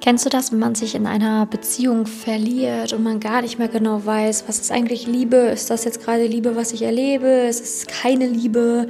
Kennst 0.00 0.24
du 0.24 0.30
das, 0.30 0.52
wenn 0.52 0.60
man 0.60 0.76
sich 0.76 0.94
in 0.94 1.06
einer 1.06 1.44
Beziehung 1.46 2.06
verliert 2.06 2.92
und 2.92 3.02
man 3.02 3.18
gar 3.18 3.42
nicht 3.42 3.58
mehr 3.58 3.68
genau 3.68 4.06
weiß, 4.06 4.44
was 4.46 4.60
ist 4.60 4.70
eigentlich 4.70 5.06
Liebe? 5.06 5.36
Ist 5.36 5.70
das 5.70 5.84
jetzt 5.84 6.04
gerade 6.04 6.24
Liebe, 6.24 6.54
was 6.54 6.72
ich 6.72 6.82
erlebe? 6.82 7.26
Ist 7.26 7.62
es 7.62 7.86
keine 7.86 8.26
Liebe? 8.26 8.86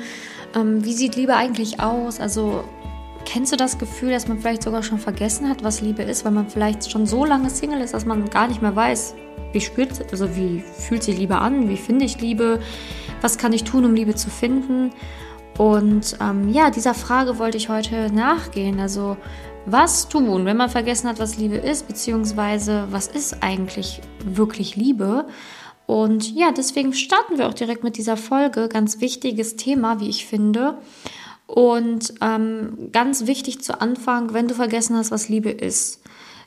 Ähm, 0.55 0.85
wie 0.85 0.93
sieht 0.93 1.17
Liebe 1.17 1.35
eigentlich 1.35 1.81
aus? 1.81 2.21
Also 2.21 2.63
kennst 3.25 3.53
du 3.53 3.57
das 3.57 3.79
Gefühl, 3.79 4.11
dass 4.11 4.29
man 4.29 4.39
vielleicht 4.39 4.63
sogar 4.63 4.83
schon 4.83 4.99
vergessen 4.99 5.49
hat, 5.49 5.65
was 5.65 5.81
Liebe 5.81 6.03
ist, 6.03 6.27
weil 6.27 6.33
man 6.33 6.49
vielleicht 6.49 6.91
schon 6.91 7.07
so 7.07 7.25
lange 7.25 7.49
Single 7.49 7.81
ist, 7.81 7.95
dass 7.95 8.05
man 8.05 8.29
gar 8.29 8.47
nicht 8.47 8.61
mehr 8.61 8.77
weiß, 8.77 9.15
wie 9.53 9.61
spürt, 9.63 9.91
also 10.13 10.37
wie 10.37 10.61
fühlt 10.61 11.03
sich 11.03 11.17
Liebe 11.17 11.39
an? 11.39 11.71
Wie 11.71 11.79
finde 11.79 12.05
ich 12.05 12.21
Liebe? 12.21 12.61
Was 13.23 13.39
kann 13.39 13.55
ich 13.55 13.65
tun, 13.65 13.87
um 13.87 13.95
Liebe 13.95 14.15
zu 14.15 14.29
finden? 14.29 14.91
Und 15.59 16.17
ähm, 16.21 16.49
ja, 16.51 16.71
dieser 16.71 16.95
Frage 16.95 17.39
wollte 17.39 17.57
ich 17.57 17.69
heute 17.69 18.13
nachgehen. 18.13 18.79
Also 18.79 19.17
was 19.73 20.09
tun, 20.09 20.45
wenn 20.45 20.57
man 20.57 20.71
vergessen 20.71 21.09
hat, 21.09 21.19
was 21.19 21.37
Liebe 21.37 21.57
ist, 21.57 21.87
beziehungsweise 21.87 22.87
was 22.91 23.07
ist 23.07 23.43
eigentlich 23.43 24.01
wirklich 24.25 24.77
Liebe? 24.77 25.27
Und 25.87 26.35
ja, 26.35 26.53
deswegen 26.53 26.93
starten 26.93 27.39
wir 27.39 27.49
auch 27.49 27.55
direkt 27.55 27.83
mit 27.83 27.97
dieser 27.97 28.17
Folge. 28.17 28.69
Ganz 28.69 29.01
wichtiges 29.01 29.57
Thema, 29.57 30.01
wie 30.01 30.09
ich 30.09 30.27
finde. 30.27 30.77
Und 31.47 32.13
ähm, 32.21 32.91
ganz 32.93 33.27
wichtig 33.27 33.63
zu 33.63 33.81
Anfang, 33.81 34.35
wenn 34.35 34.49
du 34.49 34.55
vergessen 34.55 34.97
hast, 34.97 35.11
was 35.11 35.31
Liebe 35.31 35.51
ist, 35.51 36.03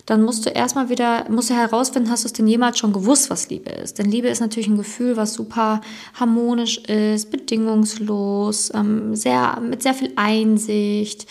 dann 0.06 0.22
musst 0.22 0.46
du 0.46 0.50
erstmal 0.50 0.90
wieder, 0.90 1.26
musst 1.30 1.50
du 1.50 1.56
herausfinden, 1.56 2.12
hast 2.12 2.24
du 2.24 2.28
es 2.28 2.34
denn 2.34 2.48
jemals 2.48 2.78
schon 2.78 2.94
gewusst, 2.94 3.30
was 3.30 3.50
Liebe 3.50 3.72
ist? 3.72 3.98
Denn 3.98 4.12
Liebe 4.12 4.28
ist 4.28 4.42
natürlich 4.42 4.68
ein 4.68 4.78
Gefühl, 4.78 5.18
was 5.18 5.34
super 5.34 5.82
harmonisch 6.20 6.78
ist, 6.80 7.32
bedingungslos, 7.32 8.72
ähm, 8.76 9.16
sehr, 9.16 9.60
mit 9.60 9.82
sehr 9.82 9.94
viel 9.94 10.12
Einsicht, 10.16 11.28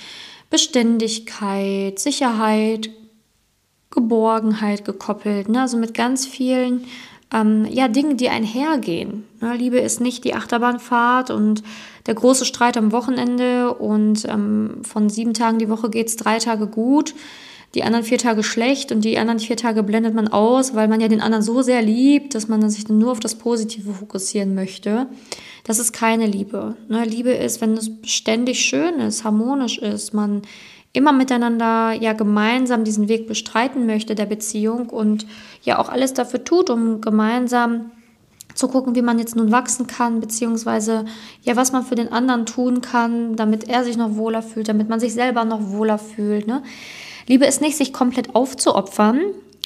Beständigkeit, 0.50 1.98
Sicherheit, 1.98 2.90
Geborgenheit 3.90 4.84
gekoppelt. 4.84 5.48
Ne? 5.48 5.62
Also 5.62 5.76
mit 5.76 5.94
ganz 5.94 6.26
vielen 6.26 6.84
ähm, 7.32 7.66
ja, 7.70 7.88
Dingen, 7.88 8.16
die 8.16 8.28
einhergehen. 8.28 9.24
Ne? 9.40 9.54
Liebe 9.56 9.78
ist 9.78 10.00
nicht 10.00 10.24
die 10.24 10.34
Achterbahnfahrt 10.34 11.30
und 11.30 11.62
der 12.06 12.14
große 12.14 12.44
Streit 12.44 12.76
am 12.76 12.92
Wochenende 12.92 13.74
und 13.74 14.26
ähm, 14.28 14.82
von 14.82 15.08
sieben 15.08 15.34
Tagen 15.34 15.58
die 15.58 15.68
Woche 15.68 15.90
geht 15.90 16.08
es 16.08 16.16
drei 16.16 16.38
Tage 16.38 16.66
gut, 16.66 17.14
die 17.74 17.84
anderen 17.84 18.04
vier 18.04 18.18
Tage 18.18 18.42
schlecht 18.42 18.90
und 18.90 19.04
die 19.04 19.18
anderen 19.18 19.38
vier 19.38 19.56
Tage 19.56 19.82
blendet 19.82 20.14
man 20.14 20.28
aus, 20.28 20.74
weil 20.74 20.88
man 20.88 21.00
ja 21.00 21.08
den 21.08 21.20
anderen 21.20 21.42
so 21.42 21.62
sehr 21.62 21.82
liebt, 21.82 22.34
dass 22.34 22.48
man 22.48 22.68
sich 22.68 22.84
dann 22.84 22.98
nur 22.98 23.12
auf 23.12 23.20
das 23.20 23.36
Positive 23.36 23.92
fokussieren 23.92 24.54
möchte. 24.54 25.06
Das 25.64 25.78
ist 25.78 25.92
keine 25.92 26.26
Liebe. 26.26 26.76
Ne? 26.88 27.04
Liebe 27.04 27.30
ist, 27.30 27.60
wenn 27.60 27.74
es 27.74 27.90
ständig 28.02 28.60
schön 28.60 28.98
ist, 28.98 29.22
harmonisch 29.22 29.78
ist, 29.78 30.14
man 30.14 30.42
immer 30.92 31.12
miteinander 31.12 31.92
ja 31.92 32.12
gemeinsam 32.12 32.82
diesen 32.82 33.08
Weg 33.08 33.28
bestreiten 33.28 33.86
möchte 33.86 34.16
der 34.16 34.26
Beziehung 34.26 34.88
und 34.88 35.24
ja 35.62 35.78
auch 35.78 35.88
alles 35.88 36.14
dafür 36.14 36.42
tut, 36.42 36.70
um 36.70 37.00
gemeinsam 37.00 37.92
zu 38.54 38.66
gucken, 38.66 38.96
wie 38.96 39.02
man 39.02 39.20
jetzt 39.20 39.36
nun 39.36 39.52
wachsen 39.52 39.86
kann, 39.86 40.18
beziehungsweise 40.18 41.04
ja, 41.42 41.54
was 41.54 41.70
man 41.70 41.84
für 41.84 41.94
den 41.94 42.12
anderen 42.12 42.46
tun 42.46 42.80
kann, 42.80 43.36
damit 43.36 43.68
er 43.68 43.84
sich 43.84 43.96
noch 43.96 44.16
wohler 44.16 44.42
fühlt, 44.42 44.68
damit 44.68 44.88
man 44.88 44.98
sich 44.98 45.14
selber 45.14 45.44
noch 45.44 45.70
wohler 45.70 45.98
fühlt. 45.98 46.48
Ne? 46.48 46.64
Liebe 47.26 47.46
ist 47.46 47.60
nicht, 47.60 47.76
sich 47.76 47.92
komplett 47.92 48.34
aufzuopfern, 48.34 49.20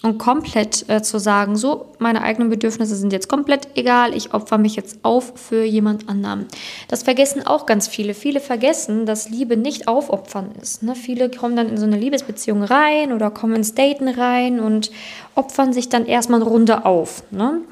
und 0.05 0.19
komplett 0.19 0.87
äh, 0.91 1.01
zu 1.01 1.19
sagen, 1.19 1.57
so, 1.57 1.87
meine 1.99 2.21
eigenen 2.23 2.51
Bedürfnisse 2.51 2.95
sind 2.95 3.11
jetzt 3.11 3.27
komplett 3.27 3.69
egal, 3.75 4.15
ich 4.15 4.35
opfer 4.35 4.59
mich 4.59 4.77
jetzt 4.77 4.99
auf 5.03 5.33
für 5.35 5.65
jemand 5.65 6.11
anderen. 6.11 6.47
Das 6.89 7.05
vergessen 7.05 7.47
auch 7.47 7.65
ganz 7.65 7.89
viele. 7.89 8.13
Viele 8.13 8.41
vergessen, 8.41 9.07
dass 9.07 9.31
Liebe 9.31 9.57
nicht 9.57 9.89
aufopfern 9.89 10.51
ist. 10.61 10.83
Ne? 10.83 10.95
Viele 10.95 11.31
kommen 11.31 11.57
dann 11.57 11.71
in 11.71 11.79
so 11.79 11.87
eine 11.87 11.97
Liebesbeziehung 11.97 12.63
rein 12.63 13.15
oder 13.15 13.31
kommen 13.31 13.57
ins 13.57 13.75
Daten 13.75 14.09
rein 14.09 14.61
und 14.61 14.91
opfern 15.37 15.73
sich 15.73 15.89
dann 15.89 16.05
erstmal 16.05 16.43
eine 16.43 16.51
Runde 16.51 16.85
auf. 16.85 17.23
Ne? 17.31 17.63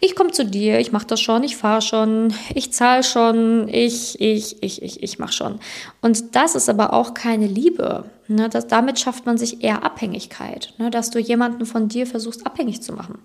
Ich 0.00 0.16
komme 0.16 0.30
zu 0.30 0.46
dir, 0.46 0.80
ich 0.80 0.92
mache 0.92 1.06
das 1.06 1.20
schon, 1.20 1.44
ich 1.44 1.58
fahre 1.58 1.82
schon, 1.82 2.32
ich 2.54 2.72
zahle 2.72 3.02
schon, 3.02 3.68
ich, 3.68 4.18
ich, 4.18 4.62
ich, 4.62 4.80
ich, 4.80 5.02
ich 5.02 5.18
mache 5.18 5.34
schon. 5.34 5.60
Und 6.00 6.34
das 6.34 6.54
ist 6.54 6.70
aber 6.70 6.94
auch 6.94 7.12
keine 7.12 7.46
Liebe. 7.46 8.04
Ne, 8.28 8.48
das, 8.48 8.68
damit 8.68 9.00
schafft 9.00 9.26
man 9.26 9.36
sich 9.36 9.64
eher 9.64 9.82
Abhängigkeit, 9.84 10.74
ne, 10.78 10.90
dass 10.90 11.10
du 11.10 11.18
jemanden 11.18 11.66
von 11.66 11.88
dir 11.88 12.06
versuchst 12.06 12.46
abhängig 12.46 12.80
zu 12.80 12.92
machen. 12.92 13.18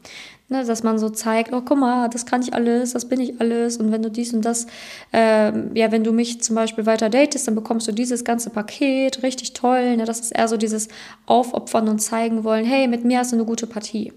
Ne, 0.49 0.65
dass 0.65 0.81
man 0.81 0.97
so 0.97 1.09
zeigt, 1.09 1.53
oh 1.53 1.61
guck 1.61 1.77
mal, 1.77 2.09
das 2.09 2.25
kann 2.25 2.41
ich 2.41 2.55
alles, 2.55 2.93
das 2.93 3.05
bin 3.05 3.19
ich 3.19 3.39
alles 3.39 3.77
und 3.77 3.91
wenn 3.91 4.01
du 4.01 4.09
dies 4.09 4.33
und 4.33 4.43
das, 4.43 4.65
äh, 5.13 5.51
ja, 5.77 5.91
wenn 5.91 6.03
du 6.03 6.11
mich 6.13 6.41
zum 6.41 6.55
Beispiel 6.55 6.87
weiter 6.87 7.09
datest, 7.09 7.47
dann 7.47 7.53
bekommst 7.53 7.87
du 7.87 7.91
dieses 7.91 8.23
ganze 8.23 8.49
Paket, 8.49 9.21
richtig 9.21 9.53
toll. 9.53 9.97
Ne, 9.97 10.05
das 10.05 10.19
ist 10.19 10.31
eher 10.31 10.47
so 10.47 10.57
dieses 10.57 10.87
Aufopfern 11.27 11.87
und 11.89 11.99
zeigen 11.99 12.43
wollen, 12.43 12.65
hey, 12.65 12.87
mit 12.87 13.05
mir 13.05 13.19
hast 13.19 13.31
du 13.31 13.35
eine 13.35 13.45
gute 13.45 13.67
Partie. 13.67 14.13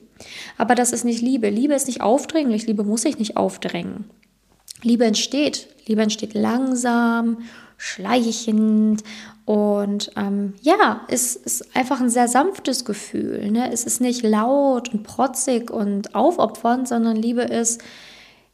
Aber 0.57 0.75
das 0.75 0.93
ist 0.93 1.05
nicht 1.05 1.21
Liebe. 1.21 1.51
Liebe 1.51 1.75
ist 1.75 1.89
nicht 1.89 2.01
aufdringlich, 2.01 2.67
Liebe 2.67 2.85
muss 2.85 3.03
sich 3.03 3.19
nicht 3.19 3.37
aufdrängen. 3.37 4.07
Liebe 4.83 5.05
entsteht, 5.05 5.69
Liebe 5.87 6.01
entsteht 6.01 6.33
langsam, 6.33 7.39
schleichend 7.77 9.03
und 9.50 10.12
ähm, 10.15 10.55
ja, 10.62 11.00
es 11.09 11.34
ist 11.34 11.75
einfach 11.75 12.00
ein 12.00 12.09
sehr 12.09 12.28
sanftes 12.28 12.84
Gefühl. 12.84 13.50
Ne? 13.50 13.72
Es 13.72 13.83
ist 13.83 14.00
nicht 14.00 14.22
laut 14.22 14.94
und 14.94 15.03
protzig 15.03 15.72
und 15.72 16.15
aufopfernd, 16.15 16.87
sondern 16.87 17.16
Liebe 17.16 17.43
ist 17.43 17.83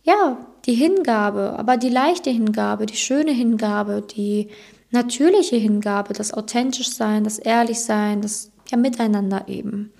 ja 0.04 0.38
die 0.64 0.72
Hingabe, 0.72 1.54
aber 1.58 1.76
die 1.76 1.90
leichte 1.90 2.30
Hingabe, 2.30 2.86
die 2.86 2.96
schöne 2.96 3.32
Hingabe, 3.32 4.00
die 4.00 4.48
natürliche 4.90 5.56
Hingabe, 5.56 6.14
das 6.14 6.32
authentisch 6.32 6.88
sein, 6.88 7.24
das 7.24 7.38
ehrlich 7.38 7.80
sein, 7.80 8.22
das 8.22 8.50
ja 8.70 8.78
miteinander 8.78 9.48
eben. 9.48 9.92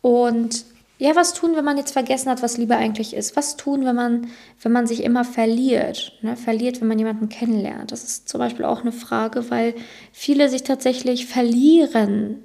Und 0.00 0.64
ja, 1.04 1.14
was 1.14 1.34
tun, 1.34 1.54
wenn 1.54 1.66
man 1.66 1.76
jetzt 1.76 1.92
vergessen 1.92 2.30
hat, 2.30 2.42
was 2.42 2.56
Liebe 2.56 2.76
eigentlich 2.76 3.12
ist? 3.12 3.36
Was 3.36 3.58
tun, 3.58 3.84
wenn 3.84 3.94
man, 3.94 4.28
wenn 4.62 4.72
man 4.72 4.86
sich 4.86 5.02
immer 5.02 5.22
verliert? 5.22 6.14
Ne? 6.22 6.34
Verliert, 6.34 6.80
wenn 6.80 6.88
man 6.88 6.98
jemanden 6.98 7.28
kennenlernt. 7.28 7.92
Das 7.92 8.04
ist 8.04 8.26
zum 8.26 8.38
Beispiel 8.38 8.64
auch 8.64 8.80
eine 8.80 8.90
Frage, 8.90 9.50
weil 9.50 9.74
viele 10.12 10.48
sich 10.48 10.62
tatsächlich 10.62 11.26
verlieren, 11.26 12.42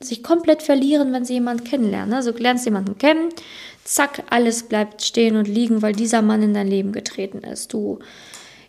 sich 0.00 0.24
komplett 0.24 0.60
verlieren, 0.60 1.12
wenn 1.12 1.24
sie 1.24 1.34
jemanden 1.34 1.62
kennenlernen. 1.62 2.12
Also 2.12 2.32
du 2.32 2.42
lernst 2.42 2.64
jemanden 2.64 2.98
kennen, 2.98 3.28
zack, 3.84 4.24
alles 4.28 4.64
bleibt 4.64 5.02
stehen 5.02 5.36
und 5.36 5.46
liegen, 5.46 5.80
weil 5.80 5.92
dieser 5.92 6.20
Mann 6.20 6.42
in 6.42 6.52
dein 6.52 6.66
Leben 6.66 6.90
getreten 6.90 7.44
ist. 7.44 7.72
Du 7.72 8.00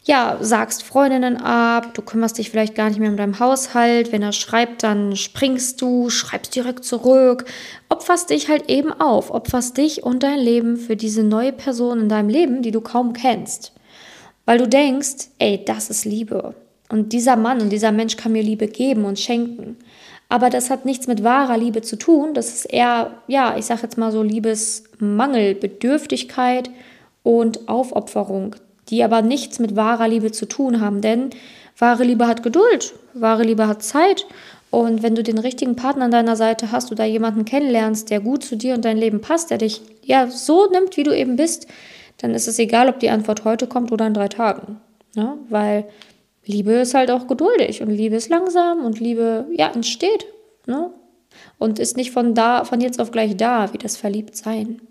ja, 0.04 0.38
sagst 0.42 0.84
Freundinnen 0.84 1.38
ab, 1.38 1.94
du 1.94 2.02
kümmerst 2.02 2.38
dich 2.38 2.50
vielleicht 2.50 2.74
gar 2.74 2.90
nicht 2.90 3.00
mehr 3.00 3.10
um 3.10 3.18
deinen 3.18 3.40
Haushalt, 3.40 4.12
wenn 4.12 4.24
er 4.24 4.32
schreibt, 4.32 4.82
dann 4.82 5.16
springst 5.16 5.80
du, 5.82 6.10
schreibst 6.10 6.56
direkt 6.56 6.84
zurück, 6.84 7.46
opferst 7.88 8.32
dich 8.32 8.50
halt 8.50 8.70
eben 8.70 8.92
auf, 8.92 9.30
opferst 9.30 9.78
dich 9.78 10.04
und 10.04 10.24
dein 10.24 10.40
Leben 10.40 10.78
für 10.78 10.96
diese 10.96 11.24
neue 11.24 11.54
Person 11.54 12.02
in 12.02 12.10
deinem 12.10 12.30
Leben, 12.30 12.64
die 12.64 12.72
du 12.72 12.82
kaum 12.82 13.14
kennst. 13.14 13.74
Weil 14.46 14.58
du 14.58 14.68
denkst, 14.68 15.30
ey, 15.38 15.64
das 15.64 15.92
ist 15.92 16.06
Liebe. 16.06 16.56
Und 16.90 17.14
dieser 17.14 17.36
Mann 17.36 17.62
und 17.62 17.70
dieser 17.70 17.92
Mensch 17.92 18.18
kann 18.18 18.32
mir 18.32 18.44
Liebe 18.44 18.68
geben 18.68 19.06
und 19.06 19.20
schenken. 19.20 19.78
Aber 20.30 20.50
das 20.50 20.70
hat 20.72 20.84
nichts 20.84 21.08
mit 21.08 21.24
wahrer 21.24 21.58
Liebe 21.58 21.84
zu 21.84 21.96
tun. 21.96 22.34
Das 22.34 22.50
ist 22.50 22.66
eher, 22.66 23.12
ja, 23.28 23.56
ich 23.56 23.66
sag 23.66 23.84
jetzt 23.84 23.98
mal 23.98 24.12
so 24.12 24.24
Liebesmangel, 24.24 25.54
Bedürftigkeit 25.56 26.72
und 27.22 27.70
Aufopferung 27.70 28.56
die 28.92 29.04
aber 29.04 29.22
nichts 29.22 29.58
mit 29.58 29.76
wahrer 29.76 30.08
Liebe 30.08 30.32
zu 30.32 30.46
tun 30.46 30.82
haben. 30.82 31.02
Denn 31.02 31.32
wahre 31.78 32.04
Liebe 32.04 32.28
hat 32.28 32.44
Geduld, 32.44 32.94
wahre 33.14 33.44
Liebe 33.44 33.68
hat 33.68 33.82
Zeit. 33.82 34.28
Und 34.70 35.02
wenn 35.02 35.16
du 35.16 35.24
den 35.24 35.38
richtigen 35.38 35.76
Partner 35.76 36.06
an 36.06 36.12
deiner 36.12 36.36
Seite 36.36 36.72
hast 36.72 36.92
oder 36.92 37.06
jemanden 37.06 37.46
kennenlernst, 37.46 38.10
der 38.10 38.20
gut 38.20 38.44
zu 38.44 38.56
dir 38.56 38.76
und 38.76 38.86
dein 38.86 38.98
Leben 38.98 39.22
passt, 39.22 39.50
der 39.50 39.58
dich 39.58 39.82
ja 40.04 40.28
so 40.28 40.70
nimmt, 40.70 40.96
wie 40.98 41.04
du 41.04 41.16
eben 41.16 41.36
bist, 41.36 41.68
dann 42.20 42.36
ist 42.36 42.48
es 42.48 42.60
egal, 42.60 42.88
ob 42.88 43.00
die 43.00 43.10
Antwort 43.10 43.44
heute 43.46 43.68
kommt 43.68 43.92
oder 43.92 44.08
in 44.08 44.14
drei 44.14 44.28
Tagen. 44.28 44.80
Ja? 45.16 45.38
Weil 45.50 45.86
Liebe 46.46 46.74
ist 46.74 46.94
halt 46.94 47.12
auch 47.12 47.28
geduldig 47.28 47.82
und 47.82 47.90
Liebe 47.90 48.16
ist 48.16 48.30
langsam 48.30 48.86
und 48.86 49.00
Liebe 49.00 49.46
ja 49.52 49.72
entsteht. 49.72 50.26
Ne? 50.68 50.92
Und 51.58 51.80
ist 51.80 51.98
nicht 51.98 52.12
von 52.12 52.34
da, 52.34 52.64
von 52.66 52.82
jetzt 52.82 53.02
auf 53.02 53.12
gleich 53.12 53.36
da, 53.38 53.74
wie 53.74 53.78
das 53.78 53.98
Verliebtsein. 53.98 54.82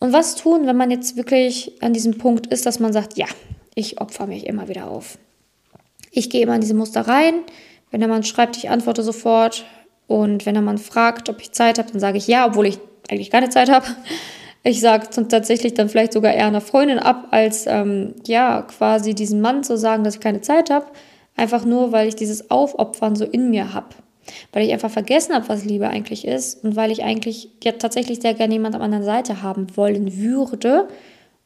Und 0.00 0.14
was 0.14 0.34
tun, 0.34 0.66
wenn 0.66 0.76
man 0.76 0.90
jetzt 0.90 1.16
wirklich 1.16 1.80
an 1.82 1.92
diesem 1.92 2.16
Punkt 2.16 2.46
ist, 2.46 2.66
dass 2.66 2.80
man 2.80 2.92
sagt, 2.92 3.18
ja, 3.18 3.26
ich 3.74 4.00
opfer 4.00 4.26
mich 4.26 4.46
immer 4.46 4.66
wieder 4.66 4.90
auf. 4.90 5.18
Ich 6.10 6.30
gehe 6.30 6.42
immer 6.42 6.54
in 6.54 6.62
diese 6.62 6.74
Muster 6.74 7.02
rein. 7.02 7.34
Wenn 7.90 8.00
der 8.00 8.08
Mann 8.08 8.24
schreibt, 8.24 8.56
ich 8.56 8.70
antworte 8.70 9.02
sofort. 9.02 9.66
Und 10.06 10.46
wenn 10.46 10.54
der 10.54 10.62
Mann 10.62 10.78
fragt, 10.78 11.28
ob 11.28 11.40
ich 11.40 11.52
Zeit 11.52 11.78
habe, 11.78 11.90
dann 11.92 12.00
sage 12.00 12.18
ich 12.18 12.26
ja, 12.26 12.46
obwohl 12.46 12.66
ich 12.66 12.78
eigentlich 13.10 13.30
keine 13.30 13.50
Zeit 13.50 13.70
habe. 13.70 13.86
Ich 14.62 14.80
sage 14.80 15.08
tatsächlich 15.08 15.72
dann 15.72 15.88
vielleicht 15.88 16.12
sogar 16.12 16.34
eher 16.34 16.46
einer 16.46 16.60
Freundin 16.60 16.98
ab, 16.98 17.28
als 17.30 17.66
ähm, 17.66 18.14
ja 18.26 18.60
quasi 18.60 19.14
diesem 19.14 19.40
Mann 19.40 19.64
zu 19.64 19.78
sagen, 19.78 20.04
dass 20.04 20.16
ich 20.16 20.20
keine 20.20 20.42
Zeit 20.42 20.68
habe. 20.68 20.84
Einfach 21.34 21.64
nur, 21.64 21.92
weil 21.92 22.08
ich 22.08 22.16
dieses 22.16 22.50
Aufopfern 22.50 23.16
so 23.16 23.24
in 23.24 23.48
mir 23.48 23.72
habe 23.72 23.94
weil 24.52 24.64
ich 24.64 24.72
einfach 24.72 24.90
vergessen 24.90 25.34
habe, 25.34 25.48
was 25.48 25.64
Liebe 25.64 25.88
eigentlich 25.88 26.26
ist 26.26 26.64
und 26.64 26.76
weil 26.76 26.90
ich 26.90 27.02
eigentlich 27.02 27.50
ja 27.62 27.72
tatsächlich 27.72 28.20
sehr 28.20 28.34
gerne 28.34 28.54
jemand 28.54 28.74
an 28.74 28.80
meiner 28.80 29.02
Seite 29.02 29.42
haben 29.42 29.76
wollen 29.76 30.18
würde 30.18 30.88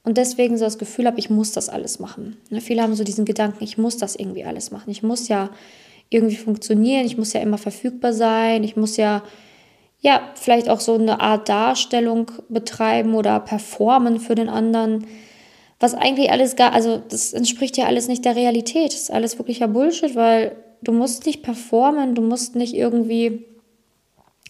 und 0.03 0.19
deswegen 0.19 0.59
so 0.59 0.65
das 0.65 0.79
Gefühl 0.79 1.07
habe, 1.07 1.19
ich 1.19 1.31
muss 1.31 1.53
das 1.53 1.69
alles 1.69 1.99
machen. 1.99 2.37
Ne, 2.51 2.61
viele 2.61 2.83
haben 2.83 2.95
so 2.95 3.05
diesen 3.05 3.25
Gedanken, 3.25 3.65
ich 3.65 3.79
muss 3.79 3.97
das 3.97 4.17
irgendwie 4.17 4.45
alles 4.45 4.71
machen. 4.71 4.91
Ich 4.91 5.03
muss 5.03 5.29
ja 5.29 5.51
irgendwie 6.11 6.37
funktionieren, 6.37 7.07
ich 7.07 7.17
muss 7.17 7.33
ja 7.33 7.41
immer 7.41 7.59
verfügbar 7.59 8.13
sein, 8.13 8.65
ich 8.65 8.77
muss 8.77 8.97
ja 8.97 9.23
ja, 10.05 10.21
vielleicht 10.35 10.69
auch 10.69 10.81
so 10.81 10.97
eine 10.97 11.21
Art 11.21 11.49
Darstellung 11.49 12.31
betreiben 12.51 13.15
oder 13.15 13.41
performen 13.41 14.21
für 14.21 14.35
den 14.35 14.51
anderen. 14.51 15.07
Was 15.81 15.95
eigentlich 15.95 16.31
alles 16.31 16.57
gar, 16.57 16.75
also 16.75 17.01
das 17.09 17.33
entspricht 17.33 17.79
ja 17.79 17.87
alles 17.87 18.07
nicht 18.07 18.23
der 18.27 18.37
Realität. 18.37 18.93
Das 18.93 19.01
ist 19.01 19.11
alles 19.11 19.39
wirklicher 19.39 19.67
Bullshit, 19.67 20.15
weil 20.15 20.57
du 20.85 20.93
musst 20.93 21.27
nicht 21.27 21.43
performen, 21.43 22.15
du 22.15 22.23
musst 22.23 22.57
nicht 22.57 22.75
irgendwie 22.75 23.45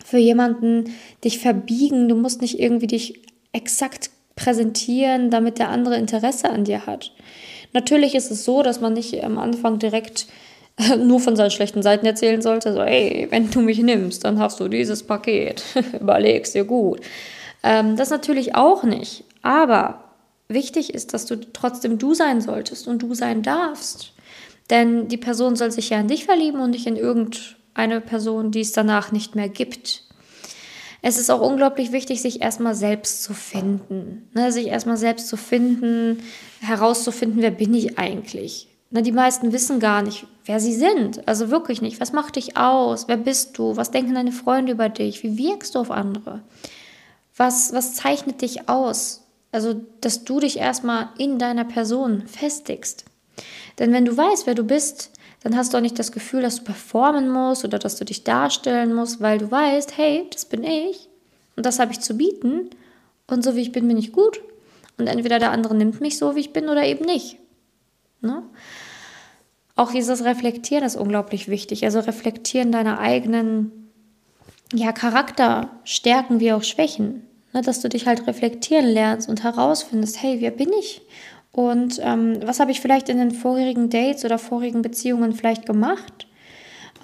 für 0.04 0.18
jemanden 0.18 0.94
dich 1.24 1.38
verbiegen, 1.38 2.08
du 2.08 2.14
musst 2.14 2.42
nicht 2.42 2.58
irgendwie 2.58 2.86
dich 2.86 3.22
exakt 3.52 4.10
präsentieren, 4.36 5.30
damit 5.30 5.58
der 5.58 5.70
andere 5.70 5.96
Interesse 5.96 6.50
an 6.50 6.64
dir 6.64 6.86
hat. 6.86 7.12
Natürlich 7.72 8.14
ist 8.14 8.30
es 8.30 8.44
so, 8.44 8.62
dass 8.62 8.80
man 8.80 8.92
nicht 8.92 9.22
am 9.24 9.38
Anfang 9.38 9.78
direkt 9.78 10.26
nur 10.98 11.20
von 11.20 11.36
seinen 11.36 11.50
schlechten 11.50 11.82
Seiten 11.82 12.06
erzählen 12.06 12.42
sollte. 12.42 12.72
So, 12.72 12.80
ey, 12.80 13.28
wenn 13.30 13.50
du 13.50 13.60
mich 13.60 13.78
nimmst, 13.78 14.24
dann 14.24 14.38
hast 14.38 14.60
du 14.60 14.68
dieses 14.68 15.02
Paket. 15.04 15.62
Überlegst 16.00 16.54
dir 16.54 16.64
gut. 16.64 17.00
Ähm, 17.62 17.96
das 17.96 18.10
natürlich 18.10 18.54
auch 18.54 18.82
nicht. 18.82 19.24
Aber 19.42 20.04
wichtig 20.48 20.92
ist, 20.92 21.14
dass 21.14 21.26
du 21.26 21.36
trotzdem 21.52 21.98
du 21.98 22.14
sein 22.14 22.40
solltest 22.40 22.88
und 22.88 23.02
du 23.02 23.14
sein 23.14 23.42
darfst. 23.42 24.13
Denn 24.70 25.08
die 25.08 25.16
Person 25.16 25.56
soll 25.56 25.70
sich 25.70 25.90
ja 25.90 26.00
in 26.00 26.08
dich 26.08 26.24
verlieben 26.24 26.60
und 26.60 26.70
nicht 26.70 26.86
in 26.86 26.96
irgendeine 26.96 28.00
Person, 28.00 28.50
die 28.50 28.60
es 28.60 28.72
danach 28.72 29.12
nicht 29.12 29.34
mehr 29.34 29.48
gibt. 29.48 30.04
Es 31.06 31.18
ist 31.18 31.28
auch 31.28 31.42
unglaublich 31.42 31.92
wichtig, 31.92 32.22
sich 32.22 32.40
erstmal 32.40 32.74
selbst 32.74 33.22
zu 33.22 33.34
finden. 33.34 34.26
Ne? 34.32 34.50
Sich 34.52 34.68
erstmal 34.68 34.96
selbst 34.96 35.28
zu 35.28 35.36
finden, 35.36 36.22
herauszufinden, 36.60 37.42
wer 37.42 37.50
bin 37.50 37.74
ich 37.74 37.98
eigentlich. 37.98 38.68
Ne? 38.90 39.02
Die 39.02 39.12
meisten 39.12 39.52
wissen 39.52 39.80
gar 39.80 40.00
nicht, 40.00 40.26
wer 40.46 40.60
sie 40.60 40.72
sind. 40.72 41.28
Also 41.28 41.50
wirklich 41.50 41.82
nicht. 41.82 42.00
Was 42.00 42.12
macht 42.12 42.36
dich 42.36 42.56
aus? 42.56 43.06
Wer 43.06 43.18
bist 43.18 43.58
du? 43.58 43.76
Was 43.76 43.90
denken 43.90 44.14
deine 44.14 44.32
Freunde 44.32 44.72
über 44.72 44.88
dich? 44.88 45.22
Wie 45.22 45.36
wirkst 45.36 45.74
du 45.74 45.80
auf 45.80 45.90
andere? 45.90 46.40
Was, 47.36 47.74
was 47.74 47.92
zeichnet 47.92 48.40
dich 48.40 48.70
aus? 48.70 49.26
Also, 49.52 49.74
dass 50.00 50.24
du 50.24 50.40
dich 50.40 50.56
erstmal 50.56 51.10
in 51.18 51.38
deiner 51.38 51.64
Person 51.64 52.26
festigst. 52.26 53.04
Denn 53.78 53.92
wenn 53.92 54.04
du 54.04 54.16
weißt, 54.16 54.46
wer 54.46 54.54
du 54.54 54.64
bist, 54.64 55.10
dann 55.42 55.56
hast 55.56 55.72
du 55.72 55.76
auch 55.76 55.82
nicht 55.82 55.98
das 55.98 56.12
Gefühl, 56.12 56.42
dass 56.42 56.56
du 56.56 56.64
performen 56.64 57.28
musst 57.28 57.64
oder 57.64 57.78
dass 57.78 57.96
du 57.96 58.04
dich 58.04 58.24
darstellen 58.24 58.94
musst, 58.94 59.20
weil 59.20 59.38
du 59.38 59.50
weißt, 59.50 59.96
hey, 59.96 60.26
das 60.32 60.46
bin 60.46 60.64
ich 60.64 61.08
und 61.56 61.66
das 61.66 61.78
habe 61.78 61.92
ich 61.92 62.00
zu 62.00 62.16
bieten 62.16 62.70
und 63.26 63.44
so 63.44 63.54
wie 63.54 63.60
ich 63.60 63.72
bin, 63.72 63.86
bin 63.88 63.98
ich 63.98 64.12
gut. 64.12 64.40
Und 64.96 65.06
entweder 65.06 65.38
der 65.38 65.50
andere 65.50 65.74
nimmt 65.74 66.00
mich 66.00 66.18
so, 66.18 66.36
wie 66.36 66.40
ich 66.40 66.52
bin 66.52 66.68
oder 66.68 66.84
eben 66.84 67.04
nicht. 67.04 67.38
Ne? 68.20 68.42
Auch 69.76 69.90
dieses 69.90 70.24
Reflektieren 70.24 70.84
ist 70.84 70.96
unglaublich 70.96 71.48
wichtig. 71.48 71.84
Also 71.84 72.00
reflektieren 72.00 72.70
deiner 72.70 73.00
eigenen 73.00 73.90
ja, 74.72 74.92
Charakter, 74.92 75.70
Stärken 75.84 76.40
wie 76.40 76.52
auch 76.52 76.62
Schwächen. 76.62 77.26
Ne? 77.52 77.62
Dass 77.62 77.80
du 77.80 77.88
dich 77.88 78.06
halt 78.06 78.26
reflektieren 78.26 78.86
lernst 78.86 79.28
und 79.28 79.42
herausfindest, 79.42 80.22
hey, 80.22 80.40
wer 80.40 80.52
bin 80.52 80.72
ich? 80.78 81.02
Und 81.54 82.00
ähm, 82.02 82.40
was 82.44 82.58
habe 82.58 82.72
ich 82.72 82.80
vielleicht 82.80 83.08
in 83.08 83.18
den 83.18 83.30
vorherigen 83.30 83.88
Dates 83.88 84.24
oder 84.24 84.38
vorherigen 84.38 84.82
Beziehungen 84.82 85.32
vielleicht 85.34 85.66
gemacht? 85.66 86.26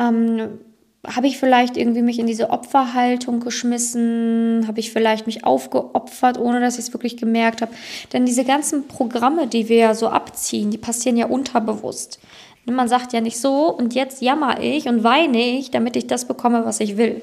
Ähm, 0.01 0.59
habe 1.07 1.29
ich 1.29 1.39
vielleicht 1.39 1.77
irgendwie 1.77 2.03
mich 2.03 2.19
in 2.19 2.27
diese 2.27 2.51
Opferhaltung 2.51 3.39
geschmissen? 3.39 4.65
Habe 4.67 4.81
ich 4.81 4.93
vielleicht 4.93 5.27
mich 5.27 5.45
aufgeopfert, 5.45 6.37
ohne 6.37 6.61
dass 6.61 6.79
ich 6.79 6.87
es 6.87 6.93
wirklich 6.93 7.17
gemerkt 7.17 7.63
habe? 7.63 7.73
Denn 8.13 8.27
diese 8.27 8.45
ganzen 8.45 8.89
Programme, 8.89 9.47
die 9.47 9.69
wir 9.69 9.77
ja 9.77 9.95
so 9.95 10.09
abziehen, 10.09 10.73
die 10.73 10.79
passieren 10.79 11.17
ja 11.17 11.27
unterbewusst. 11.27 12.19
Man 12.67 12.89
sagt 12.89 13.13
ja 13.13 13.21
nicht 13.21 13.39
so, 13.39 13.73
und 13.73 13.95
jetzt 13.95 14.21
jammer 14.21 14.61
ich 14.61 14.89
und 14.89 15.05
weine 15.05 15.39
ich, 15.39 15.71
damit 15.71 15.95
ich 15.97 16.09
das 16.09 16.27
bekomme, 16.27 16.65
was 16.65 16.81
ich 16.81 16.97
will. 16.97 17.23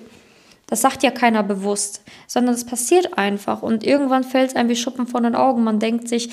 Das 0.67 0.81
sagt 0.81 1.03
ja 1.03 1.11
keiner 1.11 1.43
bewusst, 1.43 2.01
sondern 2.25 2.55
es 2.55 2.65
passiert 2.65 3.17
einfach. 3.17 3.63
Und 3.63 3.85
irgendwann 3.85 4.23
fällt 4.23 4.51
es 4.51 4.55
einem 4.55 4.69
wie 4.69 4.75
Schuppen 4.75 5.07
von 5.07 5.23
den 5.23 5.35
Augen. 5.35 5.63
Man 5.63 5.79
denkt 5.79 6.07
sich, 6.07 6.31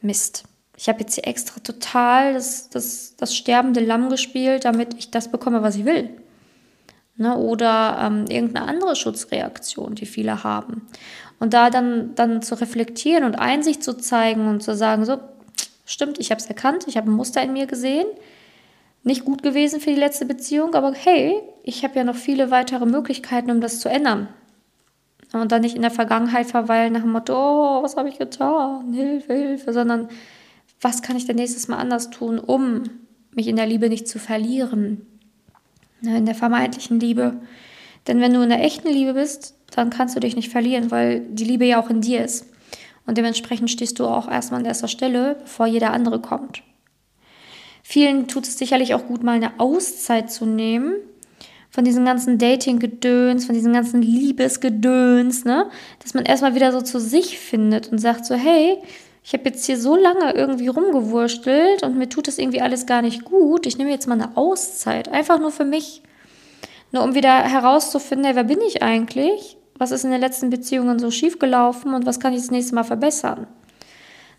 Mist. 0.00 0.44
Ich 0.76 0.88
habe 0.88 1.00
jetzt 1.00 1.14
hier 1.14 1.26
extra 1.26 1.60
total 1.60 2.34
das, 2.34 2.70
das, 2.70 3.16
das 3.16 3.34
sterbende 3.34 3.80
Lamm 3.80 4.10
gespielt, 4.10 4.64
damit 4.64 4.94
ich 4.94 5.10
das 5.10 5.28
bekomme, 5.28 5.62
was 5.62 5.76
ich 5.76 5.84
will. 5.84 6.10
Ne? 7.16 7.36
Oder 7.36 7.98
ähm, 8.00 8.26
irgendeine 8.28 8.68
andere 8.68 8.94
Schutzreaktion, 8.94 9.96
die 9.96 10.06
viele 10.06 10.44
haben. 10.44 10.86
Und 11.40 11.52
da 11.52 11.70
dann, 11.70 12.14
dann 12.14 12.42
zu 12.42 12.54
reflektieren 12.54 13.24
und 13.24 13.36
Einsicht 13.36 13.82
zu 13.82 13.96
zeigen 13.96 14.48
und 14.48 14.62
zu 14.62 14.76
sagen, 14.76 15.04
so, 15.04 15.18
stimmt, 15.84 16.18
ich 16.20 16.30
habe 16.30 16.40
es 16.40 16.46
erkannt, 16.46 16.84
ich 16.86 16.96
habe 16.96 17.10
ein 17.10 17.14
Muster 17.14 17.42
in 17.42 17.52
mir 17.52 17.66
gesehen. 17.66 18.06
Nicht 19.02 19.24
gut 19.24 19.42
gewesen 19.42 19.80
für 19.80 19.90
die 19.90 19.96
letzte 19.96 20.26
Beziehung, 20.26 20.74
aber 20.74 20.92
hey, 20.92 21.40
ich 21.64 21.82
habe 21.82 21.96
ja 21.96 22.04
noch 22.04 22.16
viele 22.16 22.50
weitere 22.52 22.86
Möglichkeiten, 22.86 23.50
um 23.50 23.60
das 23.60 23.80
zu 23.80 23.88
ändern. 23.88 24.28
Und 25.32 25.52
dann 25.52 25.60
nicht 25.60 25.76
in 25.76 25.82
der 25.82 25.90
Vergangenheit 25.90 26.46
verweilen 26.46 26.94
nach 26.94 27.02
dem 27.02 27.12
Motto, 27.12 27.34
oh, 27.34 27.82
was 27.82 27.96
habe 27.96 28.08
ich 28.08 28.18
getan? 28.18 28.92
Hilfe, 28.92 29.34
Hilfe, 29.34 29.72
sondern 29.72 30.08
was 30.80 31.02
kann 31.02 31.16
ich 31.16 31.26
denn 31.26 31.36
nächstes 31.36 31.68
Mal 31.68 31.76
anders 31.76 32.10
tun, 32.10 32.38
um 32.38 32.84
mich 33.34 33.46
in 33.46 33.56
der 33.56 33.66
Liebe 33.66 33.88
nicht 33.88 34.08
zu 34.08 34.18
verlieren? 34.18 35.06
Ne, 36.00 36.16
in 36.16 36.26
der 36.26 36.34
vermeintlichen 36.34 37.00
Liebe. 37.00 37.34
Denn 38.06 38.20
wenn 38.20 38.32
du 38.32 38.40
in 38.40 38.48
der 38.48 38.64
echten 38.64 38.88
Liebe 38.88 39.14
bist, 39.14 39.54
dann 39.74 39.90
kannst 39.90 40.16
du 40.16 40.20
dich 40.20 40.36
nicht 40.36 40.50
verlieren, 40.50 40.90
weil 40.90 41.20
die 41.20 41.44
Liebe 41.44 41.66
ja 41.66 41.82
auch 41.82 41.90
in 41.90 42.00
dir 42.00 42.24
ist. 42.24 42.46
Und 43.04 43.18
dementsprechend 43.18 43.70
stehst 43.70 43.98
du 43.98 44.06
auch 44.06 44.30
erstmal 44.30 44.60
an 44.60 44.66
erster 44.66 44.88
Stelle, 44.88 45.36
bevor 45.40 45.66
jeder 45.66 45.92
andere 45.92 46.20
kommt. 46.20 46.62
Vielen 47.82 48.28
tut 48.28 48.46
es 48.46 48.58
sicherlich 48.58 48.94
auch 48.94 49.06
gut, 49.06 49.22
mal 49.22 49.36
eine 49.36 49.58
Auszeit 49.58 50.30
zu 50.30 50.46
nehmen 50.46 50.94
von 51.70 51.84
diesem 51.84 52.04
ganzen 52.04 52.38
Dating-Gedöns, 52.38 53.46
von 53.46 53.54
diesem 53.54 53.72
ganzen 53.72 54.02
Liebesgedöns, 54.02 55.44
ne? 55.44 55.70
Dass 56.02 56.14
man 56.14 56.24
erstmal 56.24 56.54
wieder 56.54 56.72
so 56.72 56.80
zu 56.80 56.98
sich 56.98 57.38
findet 57.38 57.92
und 57.92 57.98
sagt 57.98 58.24
so, 58.24 58.34
hey, 58.34 58.78
ich 59.22 59.34
habe 59.34 59.44
jetzt 59.44 59.66
hier 59.66 59.78
so 59.78 59.94
lange 59.94 60.32
irgendwie 60.34 60.68
rumgewurstelt 60.68 61.82
und 61.82 61.98
mir 61.98 62.08
tut 62.08 62.28
das 62.28 62.38
irgendwie 62.38 62.62
alles 62.62 62.86
gar 62.86 63.02
nicht 63.02 63.24
gut. 63.24 63.66
Ich 63.66 63.76
nehme 63.76 63.90
jetzt 63.90 64.06
mal 64.06 64.14
eine 64.14 64.36
Auszeit, 64.36 65.08
einfach 65.08 65.38
nur 65.38 65.50
für 65.50 65.66
mich. 65.66 66.02
Nur 66.92 67.02
um 67.02 67.14
wieder 67.14 67.42
herauszufinden, 67.42 68.24
hey, 68.24 68.36
wer 68.36 68.44
bin 68.44 68.60
ich 68.66 68.82
eigentlich? 68.82 69.58
Was 69.76 69.90
ist 69.90 70.04
in 70.04 70.10
den 70.10 70.20
letzten 70.20 70.48
Beziehungen 70.48 70.98
so 70.98 71.10
schiefgelaufen 71.10 71.92
und 71.92 72.06
was 72.06 72.20
kann 72.20 72.32
ich 72.32 72.40
das 72.40 72.50
nächste 72.50 72.74
Mal 72.74 72.84
verbessern? 72.84 73.46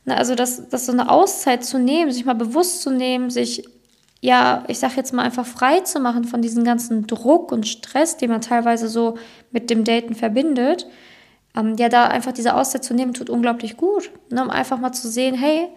Na, 0.06 0.16
also 0.16 0.34
das, 0.34 0.70
das 0.70 0.88
so 0.88 0.92
eine 0.92 1.10
Auszeit 1.10 1.64
zu 1.64 1.78
nehmen, 1.78 2.12
sich 2.12 2.26
mal 2.26 2.34
bewusst 2.34 2.82
zu 2.82 2.90
nehmen, 2.90 3.30
sich 3.30 3.64
ja, 4.22 4.64
ich 4.68 4.80
sag 4.80 4.98
jetzt 4.98 5.14
mal 5.14 5.24
einfach 5.24 5.46
frei 5.46 5.80
zu 5.82 6.00
machen 6.00 6.26
von 6.26 6.42
diesem 6.42 6.64
ganzen 6.64 7.08
Druck 7.08 7.52
und 7.52 7.68
Stress, 7.68 8.18
den 8.18 8.30
man 8.30 8.42
teilweise 8.42 8.90
so 8.90 9.18
mit 9.52 9.70
dem 9.70 9.84
Daten 9.84 10.14
verbindet, 10.14 10.88
ähm, 11.56 11.76
ja, 11.78 11.90
da 11.90 12.06
einfach 12.08 12.34
diese 12.34 12.56
Auszeit 12.56 12.84
zu 12.84 12.94
nehmen, 12.94 13.14
tut 13.14 13.30
unglaublich 13.30 13.78
gut. 13.78 14.12
Ne? 14.30 14.42
Um 14.42 14.50
einfach 14.50 14.80
mal 14.80 14.92
zu 14.92 15.10
sehen, 15.10 15.36
hey, 15.36 15.70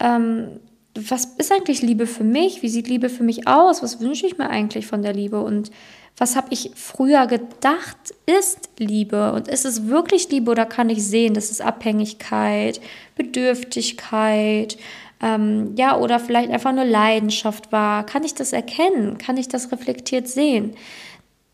ähm, 0.00 0.60
was 0.94 1.26
ist 1.36 1.52
eigentlich 1.52 1.82
Liebe 1.82 2.06
für 2.06 2.24
mich? 2.24 2.62
Wie 2.62 2.68
sieht 2.68 2.88
Liebe 2.88 3.08
für 3.08 3.22
mich 3.22 3.46
aus? 3.46 3.82
Was 3.82 4.00
wünsche 4.00 4.26
ich 4.26 4.38
mir 4.38 4.50
eigentlich 4.50 4.86
von 4.86 5.02
der 5.02 5.12
Liebe? 5.12 5.40
Und 5.40 5.70
was 6.16 6.34
habe 6.34 6.48
ich 6.50 6.72
früher 6.74 7.26
gedacht, 7.28 7.96
ist 8.26 8.70
Liebe? 8.78 9.32
Und 9.32 9.46
ist 9.46 9.64
es 9.64 9.86
wirklich 9.86 10.28
Liebe 10.30 10.50
oder 10.50 10.66
kann 10.66 10.90
ich 10.90 11.04
sehen, 11.04 11.34
das 11.34 11.52
ist 11.52 11.62
Abhängigkeit, 11.62 12.80
Bedürftigkeit, 13.14 14.76
ähm, 15.20 15.74
ja, 15.76 15.96
oder 15.96 16.20
vielleicht 16.20 16.50
einfach 16.50 16.72
nur 16.72 16.84
Leidenschaft 16.84 17.72
war. 17.72 18.04
Kann 18.06 18.24
ich 18.24 18.34
das 18.34 18.52
erkennen? 18.52 19.18
Kann 19.18 19.36
ich 19.36 19.48
das 19.48 19.72
reflektiert 19.72 20.28
sehen? 20.28 20.74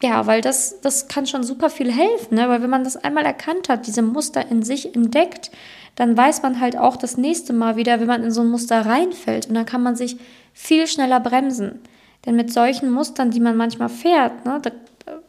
Ja, 0.03 0.27
weil 0.27 0.41
das, 0.41 0.81
das 0.81 1.09
kann 1.09 1.27
schon 1.27 1.45
super 1.45 1.71
viel 1.71 1.91
helfen, 1.91 2.35
ne? 2.35 2.49
weil 2.49 2.63
wenn 2.63 2.71
man 2.71 2.85
das 2.85 2.97
einmal 2.97 3.25
erkannt 3.25 3.69
hat, 3.69 3.87
diese 3.87 4.03
Muster 4.03 4.51
in 4.51 4.63
sich 4.63 4.95
entdeckt, 4.95 5.51
dann 5.95 6.17
weiß 6.17 6.43
man 6.43 6.61
halt 6.61 6.77
auch 6.77 6.97
das 6.97 7.17
nächste 7.17 7.53
Mal 7.53 7.77
wieder, 7.77 8.01
wenn 8.01 8.09
man 8.09 8.25
in 8.25 8.31
so 8.31 8.43
ein 8.43 8.51
Muster 8.51 8.85
reinfällt 8.85 9.47
und 9.47 9.55
dann 9.55 9.65
kann 9.65 9.83
man 9.83 9.97
sich 9.97 10.17
viel 10.53 10.87
schneller 10.87 11.21
bremsen. 11.21 11.81
Denn 12.27 12.37
mit 12.37 12.53
solchen 12.53 12.91
Mustern, 12.91 13.31
die 13.31 13.41
man 13.41 13.57
manchmal 13.57 13.89
fährt, 13.89 14.45
ne, 14.45 14.61
da, 14.61 14.71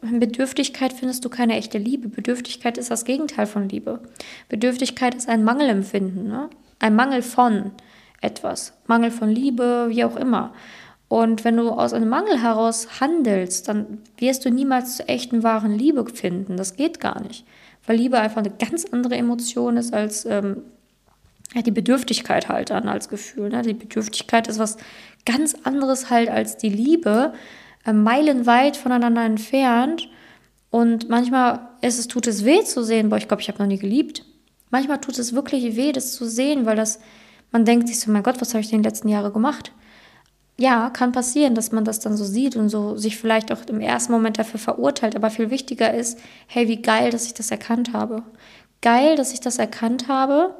in 0.02 0.20
Bedürftigkeit 0.20 0.92
findest 0.92 1.24
du 1.24 1.28
keine 1.28 1.56
echte 1.56 1.78
Liebe. 1.78 2.08
Bedürftigkeit 2.08 2.78
ist 2.78 2.90
das 2.90 3.04
Gegenteil 3.04 3.46
von 3.46 3.68
Liebe. 3.68 4.00
Bedürftigkeit 4.48 5.14
ist 5.14 5.28
ein 5.28 5.44
Mangelempfinden, 5.44 6.28
ne? 6.28 6.48
ein 6.78 6.94
Mangel 6.94 7.22
von 7.22 7.72
etwas. 8.26 8.74
Mangel 8.86 9.10
von 9.10 9.30
Liebe, 9.30 9.86
wie 9.88 10.04
auch 10.04 10.16
immer. 10.16 10.52
Und 11.08 11.44
wenn 11.44 11.56
du 11.56 11.70
aus 11.70 11.92
einem 11.92 12.08
Mangel 12.08 12.42
heraus 12.42 13.00
handelst, 13.00 13.68
dann 13.68 13.98
wirst 14.18 14.44
du 14.44 14.50
niemals 14.50 14.96
zur 14.96 15.08
echten, 15.08 15.42
wahren 15.42 15.72
Liebe 15.72 16.04
finden. 16.12 16.56
Das 16.56 16.76
geht 16.76 17.00
gar 17.00 17.22
nicht. 17.22 17.44
Weil 17.86 17.96
Liebe 17.96 18.18
einfach 18.18 18.38
eine 18.38 18.50
ganz 18.50 18.84
andere 18.86 19.16
Emotion 19.16 19.76
ist 19.76 19.94
als 19.94 20.24
ähm, 20.26 20.62
die 21.54 21.70
Bedürftigkeit 21.70 22.48
halt 22.48 22.70
dann 22.70 22.88
als 22.88 23.08
Gefühl. 23.08 23.50
Ne? 23.50 23.62
Die 23.62 23.74
Bedürftigkeit 23.74 24.48
ist 24.48 24.58
was 24.58 24.76
ganz 25.24 25.54
anderes 25.62 26.10
halt 26.10 26.28
als 26.28 26.56
die 26.56 26.68
Liebe, 26.68 27.32
äh, 27.84 27.92
meilenweit 27.92 28.76
voneinander 28.76 29.24
entfernt. 29.24 30.08
Und 30.70 31.08
manchmal 31.08 31.68
ist 31.82 32.00
es, 32.00 32.08
tut 32.08 32.26
es 32.26 32.44
weh 32.44 32.64
zu 32.64 32.82
sehen, 32.82 33.08
boah, 33.08 33.16
ich 33.16 33.28
glaube, 33.28 33.42
ich 33.42 33.48
habe 33.48 33.60
noch 33.60 33.68
nie 33.68 33.78
geliebt. 33.78 34.24
Manchmal 34.70 35.00
tut 35.00 35.18
es 35.18 35.32
wirklich 35.32 35.76
weh, 35.76 35.92
das 35.92 36.12
zu 36.12 36.26
sehen, 36.26 36.66
weil 36.66 36.76
das 36.76 36.98
man 37.52 37.64
denkt 37.64 37.88
sich 37.88 38.00
so, 38.00 38.10
mein 38.10 38.22
Gott, 38.22 38.40
was 38.40 38.54
habe 38.54 38.60
ich 38.60 38.70
denn 38.70 38.82
die 38.82 38.88
letzten 38.88 39.08
Jahre 39.08 39.32
gemacht? 39.32 39.72
ja, 40.58 40.90
kann 40.90 41.12
passieren, 41.12 41.54
dass 41.54 41.72
man 41.72 41.84
das 41.84 42.00
dann 42.00 42.16
so 42.16 42.24
sieht 42.24 42.56
und 42.56 42.70
so 42.70 42.96
sich 42.96 43.16
vielleicht 43.18 43.52
auch 43.52 43.58
im 43.68 43.80
ersten 43.80 44.12
Moment 44.12 44.38
dafür 44.38 44.58
verurteilt. 44.58 45.14
Aber 45.14 45.30
viel 45.30 45.50
wichtiger 45.50 45.92
ist, 45.92 46.18
hey, 46.46 46.66
wie 46.66 46.80
geil, 46.80 47.10
dass 47.10 47.26
ich 47.26 47.34
das 47.34 47.50
erkannt 47.50 47.92
habe. 47.92 48.22
Geil, 48.80 49.16
dass 49.16 49.32
ich 49.32 49.40
das 49.40 49.58
erkannt 49.58 50.08
habe, 50.08 50.54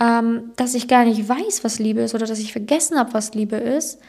ähm, 0.00 0.52
dass 0.56 0.74
ich 0.74 0.88
gar 0.88 1.04
nicht 1.04 1.28
weiß, 1.28 1.62
was 1.62 1.78
Liebe 1.78 2.00
ist 2.00 2.14
oder 2.14 2.26
dass 2.26 2.40
ich 2.40 2.52
vergessen 2.52 2.98
habe, 2.98 3.14
was 3.14 3.34
Liebe 3.34 3.56
ist. 3.56 4.00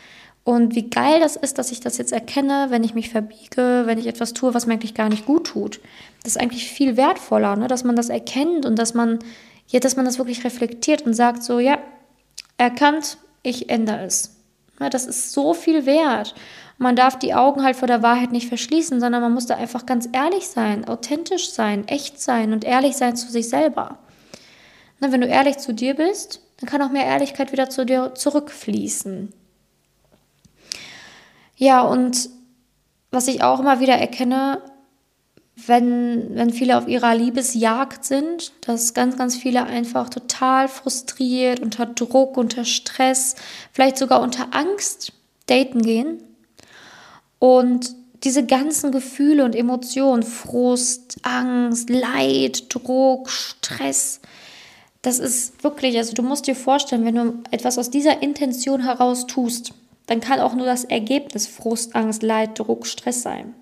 Und 0.43 0.73
wie 0.73 0.89
geil 0.89 1.19
das 1.19 1.35
ist, 1.35 1.59
dass 1.59 1.71
ich 1.71 1.79
das 1.79 1.99
jetzt 1.99 2.11
erkenne, 2.11 2.67
wenn 2.69 2.83
ich 2.83 2.95
mich 2.95 3.09
verbiege, 3.09 3.83
wenn 3.85 3.99
ich 3.99 4.07
etwas 4.07 4.33
tue, 4.33 4.55
was 4.55 4.65
mir 4.65 4.73
eigentlich 4.73 4.95
gar 4.95 5.09
nicht 5.09 5.27
gut 5.27 5.47
tut. 5.47 5.79
Das 6.23 6.35
ist 6.35 6.41
eigentlich 6.41 6.71
viel 6.71 6.97
wertvoller, 6.97 7.55
ne? 7.55 7.67
dass 7.67 7.83
man 7.83 7.95
das 7.95 8.09
erkennt 8.09 8.65
und 8.65 8.79
dass 8.79 8.95
man, 8.95 9.19
ja, 9.67 9.79
dass 9.79 9.95
man 9.95 10.05
das 10.05 10.17
wirklich 10.17 10.43
reflektiert 10.43 11.03
und 11.03 11.13
sagt 11.13 11.43
so, 11.43 11.59
ja, 11.59 11.77
erkannt, 12.59 13.17
ich 13.41 13.69
ändere 13.69 14.05
es. 14.05 14.35
Ja, 14.79 14.89
das 14.89 15.05
ist 15.05 15.31
so 15.31 15.53
viel 15.53 15.85
wert. 15.85 16.35
Man 16.77 16.95
darf 16.95 17.19
die 17.19 17.33
Augen 17.33 17.63
halt 17.63 17.75
vor 17.75 17.87
der 17.87 18.03
Wahrheit 18.03 18.31
nicht 18.31 18.47
verschließen, 18.47 18.99
sondern 18.99 19.21
man 19.21 19.33
muss 19.33 19.45
da 19.45 19.55
einfach 19.55 19.85
ganz 19.85 20.07
ehrlich 20.11 20.47
sein, 20.47 20.87
authentisch 20.87 21.51
sein, 21.51 21.87
echt 21.87 22.21
sein 22.21 22.53
und 22.53 22.63
ehrlich 22.63 22.95
sein 22.95 23.15
zu 23.15 23.29
sich 23.29 23.49
selber. 23.49 23.97
Na, 24.99 25.11
wenn 25.11 25.21
du 25.21 25.27
ehrlich 25.27 25.57
zu 25.57 25.73
dir 25.73 25.95
bist, 25.95 26.41
dann 26.57 26.69
kann 26.69 26.81
auch 26.81 26.91
mehr 26.91 27.05
Ehrlichkeit 27.05 27.51
wieder 27.51 27.69
zu 27.69 27.85
dir 27.85 28.13
zurückfließen. 28.15 29.33
Ja, 31.55 31.81
und 31.81 32.29
was 33.11 33.27
ich 33.27 33.43
auch 33.43 33.59
immer 33.59 33.79
wieder 33.79 33.95
erkenne, 33.95 34.61
wenn, 35.67 36.35
wenn 36.35 36.51
viele 36.51 36.77
auf 36.77 36.87
ihrer 36.87 37.15
Liebesjagd 37.15 38.05
sind, 38.05 38.51
dass 38.61 38.93
ganz, 38.93 39.17
ganz 39.17 39.35
viele 39.35 39.63
einfach 39.65 40.09
total 40.09 40.67
frustriert, 40.67 41.59
unter 41.59 41.85
Druck, 41.85 42.37
unter 42.37 42.65
Stress, 42.65 43.35
vielleicht 43.71 43.97
sogar 43.97 44.21
unter 44.21 44.47
Angst 44.51 45.13
daten 45.47 45.81
gehen. 45.81 46.23
Und 47.39 47.95
diese 48.23 48.45
ganzen 48.45 48.91
Gefühle 48.91 49.45
und 49.45 49.55
Emotionen, 49.55 50.23
Frust, 50.23 51.17
Angst, 51.23 51.89
Leid, 51.89 52.73
Druck, 52.73 53.29
Stress, 53.29 54.19
das 55.01 55.19
ist 55.19 55.63
wirklich, 55.63 55.97
also 55.97 56.13
du 56.13 56.23
musst 56.23 56.47
dir 56.47 56.55
vorstellen, 56.55 57.05
wenn 57.05 57.15
du 57.15 57.33
etwas 57.51 57.77
aus 57.77 57.89
dieser 57.89 58.21
Intention 58.21 58.83
heraus 58.83 59.27
tust, 59.27 59.73
dann 60.07 60.19
kann 60.19 60.39
auch 60.39 60.55
nur 60.55 60.65
das 60.65 60.83
Ergebnis 60.83 61.47
Frust, 61.47 61.95
Angst, 61.95 62.23
Leid, 62.23 62.59
Druck, 62.59 62.85
Stress 62.85 63.21
sein. 63.21 63.55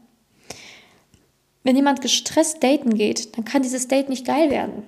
Wenn 1.67 1.75
jemand 1.75 1.99
gestresst 1.99 2.63
daten 2.63 2.93
geht, 2.93 3.35
dann 3.35 3.43
kann 3.43 3.61
dieses 3.61 3.89
Date 3.89 4.07
nicht 4.07 4.25
geil 4.25 4.49
werden. 4.49 4.83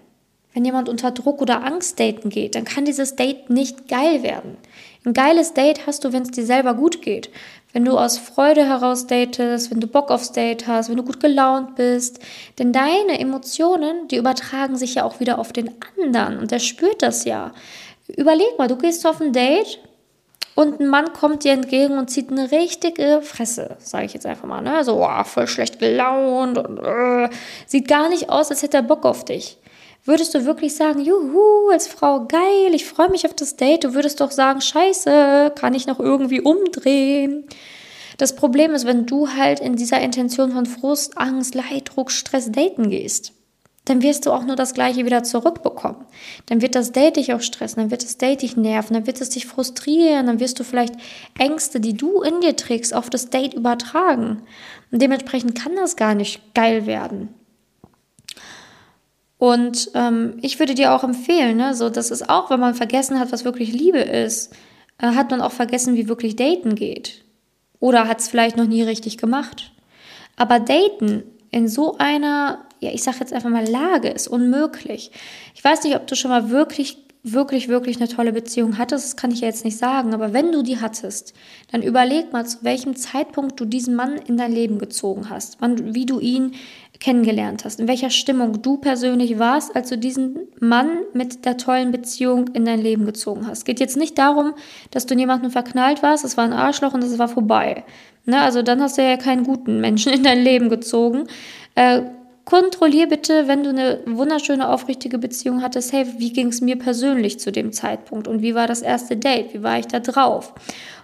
Wenn 0.54 0.64
jemand 0.64 0.88
unter 0.88 1.12
Druck 1.12 1.42
oder 1.42 1.66
Angst 1.66 2.00
daten 2.00 2.30
geht, 2.30 2.56
dann 2.56 2.64
kann 2.64 2.86
dieses 2.86 3.18
Date 3.18 3.50
nicht 3.50 3.90
geil 3.90 4.24
werden. 4.24 4.56
Ein 5.04 5.12
geiles 5.12 5.54
Date 5.54 5.86
hast 5.86 6.06
du, 6.06 6.14
wenn 6.14 6.22
es 6.22 6.32
dir 6.32 6.46
selber 6.46 6.76
gut 6.76 7.02
geht. 7.02 7.32
Wenn 7.74 7.84
du 7.84 7.98
aus 7.98 8.18
Freude 8.18 8.66
heraus 8.66 9.08
datest, 9.08 9.72
wenn 9.72 9.82
du 9.82 9.88
Bock 9.88 10.10
aufs 10.10 10.32
Date 10.32 10.68
hast, 10.68 10.88
wenn 10.88 10.96
du 10.96 11.04
gut 11.04 11.20
gelaunt 11.20 11.76
bist. 11.76 12.22
Denn 12.60 12.72
deine 12.72 13.20
Emotionen, 13.20 14.08
die 14.08 14.16
übertragen 14.16 14.78
sich 14.78 14.96
ja 14.96 15.04
auch 15.04 15.20
wieder 15.20 15.38
auf 15.38 15.52
den 15.52 15.72
anderen 16.02 16.40
und 16.40 16.52
der 16.52 16.60
spürt 16.60 17.02
das 17.02 17.26
ja. 17.26 17.52
Überleg 18.08 18.58
mal, 18.58 18.70
du 18.70 18.78
gehst 18.78 19.06
auf 19.06 19.20
ein 19.20 19.34
Date 19.34 19.80
und 20.60 20.82
ein 20.82 20.90
Mann 20.90 21.14
kommt 21.14 21.46
dir 21.46 21.54
entgegen 21.54 21.98
und 21.98 22.10
zieht 22.10 22.30
eine 22.30 22.52
richtige 22.52 23.22
Fresse, 23.22 23.78
sage 23.80 24.04
ich 24.04 24.14
jetzt 24.14 24.26
einfach 24.26 24.46
mal. 24.46 24.60
Ne? 24.60 24.84
So, 24.84 25.02
oh, 25.02 25.24
voll 25.24 25.48
schlecht 25.48 25.80
gelaunt 25.80 26.58
und 26.58 26.80
uh, 26.80 27.30
sieht 27.66 27.88
gar 27.88 28.10
nicht 28.10 28.30
aus, 28.30 28.50
als 28.50 28.62
hätte 28.62 28.76
er 28.76 28.84
Bock 28.84 29.06
auf 29.06 29.24
dich. 29.24 29.58
Würdest 30.04 30.36
du 30.36 30.44
wirklich 30.44 30.76
sagen, 30.76 31.00
juhu, 31.00 31.70
als 31.72 31.88
Frau 31.88 32.26
geil, 32.28 32.74
ich 32.74 32.84
freue 32.84 33.10
mich 33.10 33.26
auf 33.26 33.34
das 33.34 33.56
Date? 33.56 33.86
Du 33.86 33.94
würdest 33.94 34.20
doch 34.20 34.32
sagen, 34.32 34.60
scheiße, 34.60 35.54
kann 35.56 35.74
ich 35.74 35.88
noch 35.88 36.02
irgendwie 36.02 36.42
umdrehen? 36.42 37.46
Das 38.18 38.36
Problem 38.36 38.74
ist, 38.74 38.86
wenn 38.86 39.06
du 39.06 39.30
halt 39.30 39.62
in 39.62 39.78
dieser 39.78 40.02
Intention 40.02 40.52
von 40.52 40.66
Frust, 40.66 41.18
Angst, 41.18 41.56
Leid, 41.56 41.92
Druck, 41.96 42.12
Stress 42.12 42.52
daten 42.52 42.90
gehst 42.90 43.32
dann 43.86 44.02
wirst 44.02 44.26
du 44.26 44.32
auch 44.32 44.44
nur 44.44 44.56
das 44.56 44.74
Gleiche 44.74 45.06
wieder 45.06 45.24
zurückbekommen. 45.24 46.06
Dann 46.46 46.62
wird 46.62 46.76
das 46.76 46.92
Date 46.92 47.18
dich 47.18 47.34
auch 47.34 47.42
stressen, 47.42 47.82
dann 47.82 47.92
wird 47.92 48.04
das 48.04 48.18
Date 48.18 48.42
dich 48.42 48.56
nerven, 48.56 48.94
dann 48.94 49.08
wird 49.08 49.22
es 49.22 49.30
dich 49.30 49.48
frustrieren, 49.48 50.28
dann 50.28 50.40
wirst 50.40 50.60
du 50.60 50.64
vielleicht 50.64 50.94
Ängste, 51.38 51.80
die 51.80 51.94
du 51.94 52.22
in 52.22 52.42
dir 52.42 52.56
trägst, 52.56 52.94
auf 52.94 53.10
das 53.10 53.30
Date 53.30 53.54
übertragen. 53.54 54.44
Und 54.92 55.02
dementsprechend 55.02 55.56
kann 55.56 55.76
das 55.76 55.96
gar 55.96 56.14
nicht 56.14 56.54
geil 56.54 56.86
werden. 56.86 57.34
Und 59.40 59.92
ähm, 59.96 60.38
ich 60.42 60.60
würde 60.60 60.76
dir 60.76 60.94
auch 60.94 61.04
empfehlen, 61.04 61.58
ne, 61.58 61.74
so, 61.74 61.90
das 61.90 62.12
ist 62.12 62.30
auch, 62.30 62.50
wenn 62.50 62.60
man 62.60 62.76
vergessen 62.76 63.20
hat, 63.20 63.32
was 63.32 63.46
wirklich 63.46 63.72
Liebe 63.72 64.00
ist, 64.00 64.54
äh, 64.98 65.08
hat 65.08 65.32
man 65.32 65.40
auch 65.42 65.54
vergessen, 65.54 65.96
wie 65.96 66.10
wirklich 66.10 66.36
Daten 66.36 66.76
geht. 66.76 67.24
Oder 67.80 68.08
hat 68.08 68.20
es 68.20 68.28
vielleicht 68.28 68.58
noch 68.58 68.68
nie 68.68 68.84
richtig 68.84 69.18
gemacht. 69.18 69.72
Aber 70.36 70.60
Daten 70.60 71.24
in 71.52 71.70
so 71.70 71.98
einer, 71.98 72.66
ja, 72.80 72.92
ich 72.92 73.04
sage 73.04 73.18
jetzt 73.20 73.34
einfach 73.34 73.50
mal 73.50 73.68
Lage 73.68 74.10
ist 74.10 74.28
unmöglich. 74.28 75.12
Ich 75.56 75.64
weiß 75.64 75.84
nicht, 75.84 75.96
ob 75.96 76.08
du 76.08 76.16
schon 76.16 76.32
mal 76.32 76.50
wirklich, 76.50 76.98
wirklich, 77.24 77.68
wirklich 77.68 77.98
eine 77.98 78.08
tolle 78.08 78.32
Beziehung 78.32 78.78
hattest, 78.78 79.06
das 79.06 79.16
kann 79.18 79.32
ich 79.32 79.42
ja 79.42 79.48
jetzt 79.48 79.66
nicht 79.66 79.78
sagen, 79.78 80.14
aber 80.14 80.34
wenn 80.34 80.52
du 80.52 80.64
die 80.64 80.80
hattest, 80.80 81.34
dann 81.72 81.82
überleg 81.82 82.32
mal, 82.32 82.46
zu 82.46 82.60
welchem 82.62 82.96
Zeitpunkt 82.96 83.60
du 83.60 83.66
diesen 83.66 83.96
Mann 83.96 84.16
in 84.28 84.38
dein 84.38 84.54
Leben 84.54 84.80
gezogen 84.80 85.30
hast, 85.30 85.58
wann, 85.60 85.94
wie 85.94 86.06
du 86.06 86.20
ihn 86.20 86.54
kennengelernt 87.00 87.66
hast, 87.66 87.80
in 87.80 87.88
welcher 87.88 88.10
Stimmung 88.10 88.62
du 88.62 88.78
persönlich 88.78 89.40
warst, 89.40 89.76
als 89.76 89.90
du 89.90 89.98
diesen 89.98 90.40
Mann 90.60 90.90
mit 91.14 91.46
der 91.46 91.58
tollen 91.58 91.92
Beziehung 91.92 92.50
in 92.50 92.66
dein 92.66 92.82
Leben 92.82 93.06
gezogen 93.06 93.48
hast. 93.48 93.66
Geht 93.66 93.80
jetzt 93.80 93.98
nicht 93.98 94.18
darum, 94.18 94.54
dass 94.92 95.06
du 95.06 95.14
in 95.14 95.20
jemanden 95.20 95.50
verknallt 95.50 96.04
warst, 96.04 96.26
es 96.26 96.36
war 96.36 96.44
ein 96.44 96.54
Arschloch 96.54 96.94
und 96.94 97.04
es 97.04 97.18
war 97.18 97.30
vorbei. 97.30 97.86
Ne? 98.26 98.40
Also 98.40 98.62
dann 98.62 98.82
hast 98.82 98.98
du 98.98 99.02
ja 99.02 99.18
keinen 99.18 99.44
guten 99.44 99.80
Menschen 99.80 100.14
in 100.14 100.24
dein 100.24 100.42
Leben 100.42 100.70
gezogen. 100.70 101.28
Äh, 101.76 102.02
kontrollier 102.50 103.08
bitte, 103.08 103.48
wenn 103.48 103.64
du 103.64 103.70
eine 103.70 104.00
wunderschöne, 104.08 104.70
aufrichtige 104.70 105.20
Beziehung 105.20 105.62
hattest, 105.62 105.94
hey, 105.94 106.08
wie 106.18 106.34
ging 106.34 106.48
es 106.48 106.62
mir 106.62 106.80
persönlich 106.80 107.40
zu 107.40 107.52
dem 107.52 107.72
Zeitpunkt 107.72 108.28
und 108.28 108.42
wie 108.42 108.56
war 108.56 108.66
das 108.66 108.82
erste 108.82 109.16
Date, 109.16 109.54
wie 109.54 109.62
war 109.62 109.78
ich 109.78 109.86
da 109.86 110.00
drauf? 110.00 110.56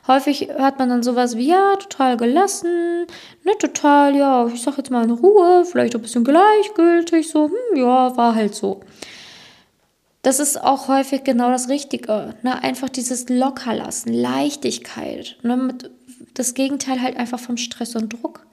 Häufig 0.07 0.49
hört 0.57 0.79
man 0.79 0.89
dann 0.89 1.03
sowas 1.03 1.37
wie, 1.37 1.49
ja, 1.49 1.75
total 1.75 2.17
gelassen, 2.17 3.05
ne, 3.43 3.51
total, 3.59 4.15
ja, 4.15 4.47
ich 4.47 4.61
sag 4.63 4.77
jetzt 4.77 4.89
mal 4.89 5.03
in 5.03 5.11
Ruhe, 5.11 5.65
vielleicht 5.65 5.93
ein 5.93 6.01
bisschen 6.01 6.23
gleichgültig, 6.23 7.29
so, 7.29 7.45
hm, 7.45 7.77
ja, 7.77 8.17
war 8.17 8.33
halt 8.33 8.55
so. 8.55 8.79
Das 10.23 10.39
ist 10.39 10.59
auch 10.59 10.87
häufig 10.87 11.23
genau 11.23 11.51
das 11.51 11.69
Richtige. 11.69 12.33
Ne? 12.41 12.63
Einfach 12.63 12.89
dieses 12.89 13.29
Lockerlassen, 13.29 14.11
Leichtigkeit. 14.11 15.37
Ne? 15.43 15.75
Das 16.33 16.55
Gegenteil 16.55 17.03
halt 17.03 17.17
einfach 17.17 17.37
vom 17.39 17.57
Stress 17.57 17.95
und 17.95 18.11
Druck 18.11 18.47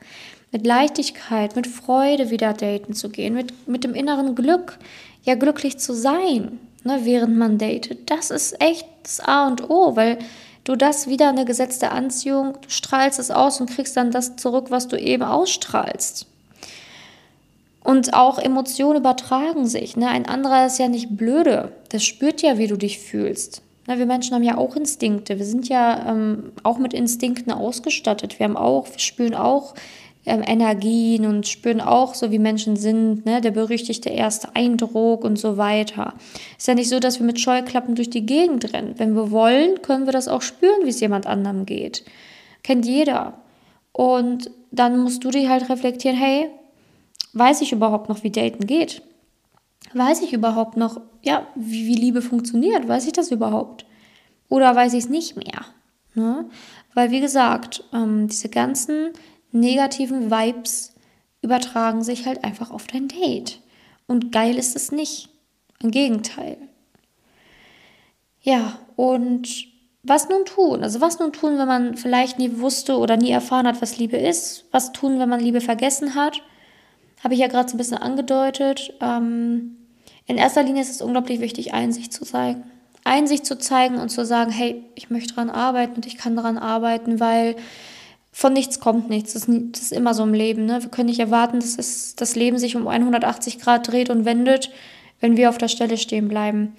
mit 0.52 0.66
Leichtigkeit, 0.66 1.56
mit 1.56 1.66
Freude 1.66 2.30
wieder 2.30 2.52
daten 2.52 2.92
zu 2.92 3.08
gehen, 3.08 3.34
mit, 3.34 3.66
mit 3.66 3.84
dem 3.84 3.94
inneren 3.94 4.34
Glück, 4.34 4.78
ja 5.24 5.34
glücklich 5.34 5.78
zu 5.78 5.94
sein, 5.94 6.60
ne, 6.84 7.00
während 7.02 7.36
man 7.36 7.58
datet. 7.58 8.10
Das 8.10 8.30
ist 8.30 8.60
echt 8.62 8.86
das 9.02 9.20
A 9.20 9.48
und 9.48 9.70
O, 9.70 9.96
weil 9.96 10.18
du 10.64 10.76
das 10.76 11.08
wieder 11.08 11.30
eine 11.30 11.46
gesetzte 11.46 11.90
Anziehung, 11.90 12.58
du 12.60 12.68
strahlst 12.68 13.18
es 13.18 13.30
aus 13.30 13.60
und 13.60 13.70
kriegst 13.70 13.96
dann 13.96 14.10
das 14.10 14.36
zurück, 14.36 14.66
was 14.68 14.88
du 14.88 14.98
eben 14.98 15.22
ausstrahlst. 15.22 16.26
Und 17.82 18.14
auch 18.14 18.38
Emotionen 18.38 19.00
übertragen 19.00 19.66
sich. 19.66 19.96
Ne? 19.96 20.08
Ein 20.08 20.26
anderer 20.26 20.66
ist 20.66 20.78
ja 20.78 20.86
nicht 20.86 21.16
blöde. 21.16 21.72
Das 21.88 22.04
spürt 22.04 22.40
ja, 22.40 22.56
wie 22.56 22.68
du 22.68 22.76
dich 22.76 23.00
fühlst. 23.00 23.60
Ne, 23.88 23.98
wir 23.98 24.06
Menschen 24.06 24.34
haben 24.34 24.44
ja 24.44 24.56
auch 24.56 24.76
Instinkte. 24.76 25.38
Wir 25.38 25.44
sind 25.46 25.68
ja 25.68 26.10
ähm, 26.10 26.52
auch 26.62 26.78
mit 26.78 26.94
Instinkten 26.94 27.52
ausgestattet. 27.52 28.38
Wir 28.38 28.44
haben 28.44 28.56
auch, 28.56 28.86
wir 28.88 29.00
spüren 29.00 29.34
auch 29.34 29.74
ähm, 30.24 30.42
Energien 30.46 31.26
und 31.26 31.48
spüren 31.48 31.80
auch 31.80 32.14
so, 32.14 32.30
wie 32.30 32.38
Menschen 32.38 32.76
sind, 32.76 33.26
ne? 33.26 33.40
der 33.40 33.50
berüchtigte 33.50 34.08
erste 34.08 34.54
Eindruck 34.54 35.24
und 35.24 35.38
so 35.38 35.56
weiter. 35.56 36.14
Ist 36.56 36.68
ja 36.68 36.74
nicht 36.74 36.88
so, 36.88 37.00
dass 37.00 37.18
wir 37.18 37.26
mit 37.26 37.40
Scheuklappen 37.40 37.94
durch 37.94 38.10
die 38.10 38.26
Gegend 38.26 38.72
rennen. 38.72 38.94
Wenn 38.98 39.14
wir 39.14 39.30
wollen, 39.30 39.82
können 39.82 40.06
wir 40.06 40.12
das 40.12 40.28
auch 40.28 40.42
spüren, 40.42 40.84
wie 40.84 40.90
es 40.90 41.00
jemand 41.00 41.26
anderem 41.26 41.66
geht. 41.66 42.04
Kennt 42.62 42.86
jeder. 42.86 43.34
Und 43.92 44.50
dann 44.70 44.98
musst 44.98 45.24
du 45.24 45.30
dich 45.30 45.48
halt 45.48 45.68
reflektieren, 45.68 46.16
hey, 46.16 46.48
weiß 47.32 47.60
ich 47.60 47.72
überhaupt 47.72 48.08
noch, 48.08 48.22
wie 48.22 48.30
Daten 48.30 48.66
geht? 48.66 49.02
Weiß 49.92 50.22
ich 50.22 50.32
überhaupt 50.32 50.76
noch, 50.76 51.00
ja, 51.22 51.46
wie, 51.54 51.86
wie 51.86 51.94
Liebe 51.94 52.22
funktioniert? 52.22 52.88
Weiß 52.88 53.06
ich 53.06 53.12
das 53.12 53.30
überhaupt? 53.30 53.84
Oder 54.48 54.74
weiß 54.74 54.92
ich 54.94 55.04
es 55.04 55.10
nicht 55.10 55.36
mehr? 55.36 55.64
Ne? 56.14 56.46
Weil, 56.94 57.10
wie 57.10 57.20
gesagt, 57.20 57.84
ähm, 57.92 58.28
diese 58.28 58.48
ganzen 58.48 59.10
negativen 59.52 60.30
Vibes 60.30 60.94
übertragen 61.42 62.02
sich 62.02 62.26
halt 62.26 62.44
einfach 62.44 62.70
auf 62.70 62.86
dein 62.86 63.08
Date. 63.08 63.60
Und 64.06 64.32
geil 64.32 64.56
ist 64.56 64.76
es 64.76 64.92
nicht. 64.92 65.28
Im 65.80 65.90
Gegenteil. 65.90 66.56
Ja, 68.40 68.78
und 68.96 69.48
was 70.02 70.28
nun 70.28 70.44
tun? 70.44 70.82
Also 70.82 71.00
was 71.00 71.18
nun 71.18 71.32
tun, 71.32 71.58
wenn 71.58 71.68
man 71.68 71.96
vielleicht 71.96 72.38
nie 72.38 72.58
wusste 72.58 72.98
oder 72.98 73.16
nie 73.16 73.30
erfahren 73.30 73.66
hat, 73.66 73.80
was 73.82 73.98
Liebe 73.98 74.16
ist? 74.16 74.64
Was 74.72 74.92
tun, 74.92 75.18
wenn 75.18 75.28
man 75.28 75.40
Liebe 75.40 75.60
vergessen 75.60 76.14
hat? 76.14 76.42
Habe 77.22 77.34
ich 77.34 77.40
ja 77.40 77.46
gerade 77.46 77.68
so 77.68 77.76
ein 77.76 77.78
bisschen 77.78 77.98
angedeutet. 77.98 78.94
Ähm, 79.00 79.76
in 80.26 80.36
erster 80.38 80.62
Linie 80.62 80.82
ist 80.82 80.90
es 80.90 81.02
unglaublich 81.02 81.40
wichtig, 81.40 81.72
Einsicht 81.72 82.12
zu 82.12 82.24
zeigen. 82.24 82.64
Einsicht 83.04 83.46
zu 83.46 83.58
zeigen 83.58 83.98
und 83.98 84.08
zu 84.10 84.24
sagen, 84.24 84.50
hey, 84.50 84.84
ich 84.94 85.10
möchte 85.10 85.34
daran 85.34 85.50
arbeiten 85.50 85.96
und 85.96 86.06
ich 86.06 86.18
kann 86.18 86.36
daran 86.36 86.58
arbeiten, 86.58 87.20
weil 87.20 87.56
von 88.32 88.54
nichts 88.54 88.80
kommt 88.80 89.10
nichts. 89.10 89.34
Das 89.34 89.46
das 89.46 89.82
ist 89.82 89.92
immer 89.92 90.14
so 90.14 90.22
im 90.22 90.34
Leben. 90.34 90.64
Ne? 90.64 90.82
Wir 90.82 90.88
können 90.88 91.08
nicht 91.08 91.20
erwarten, 91.20 91.60
dass 91.60 91.78
es, 91.78 92.16
das 92.16 92.34
Leben 92.34 92.58
sich 92.58 92.74
um 92.76 92.88
180 92.88 93.60
Grad 93.60 93.88
dreht 93.88 94.10
und 94.10 94.24
wendet, 94.24 94.70
wenn 95.20 95.36
wir 95.36 95.50
auf 95.50 95.58
der 95.58 95.68
Stelle 95.68 95.98
stehen 95.98 96.28
bleiben. 96.28 96.74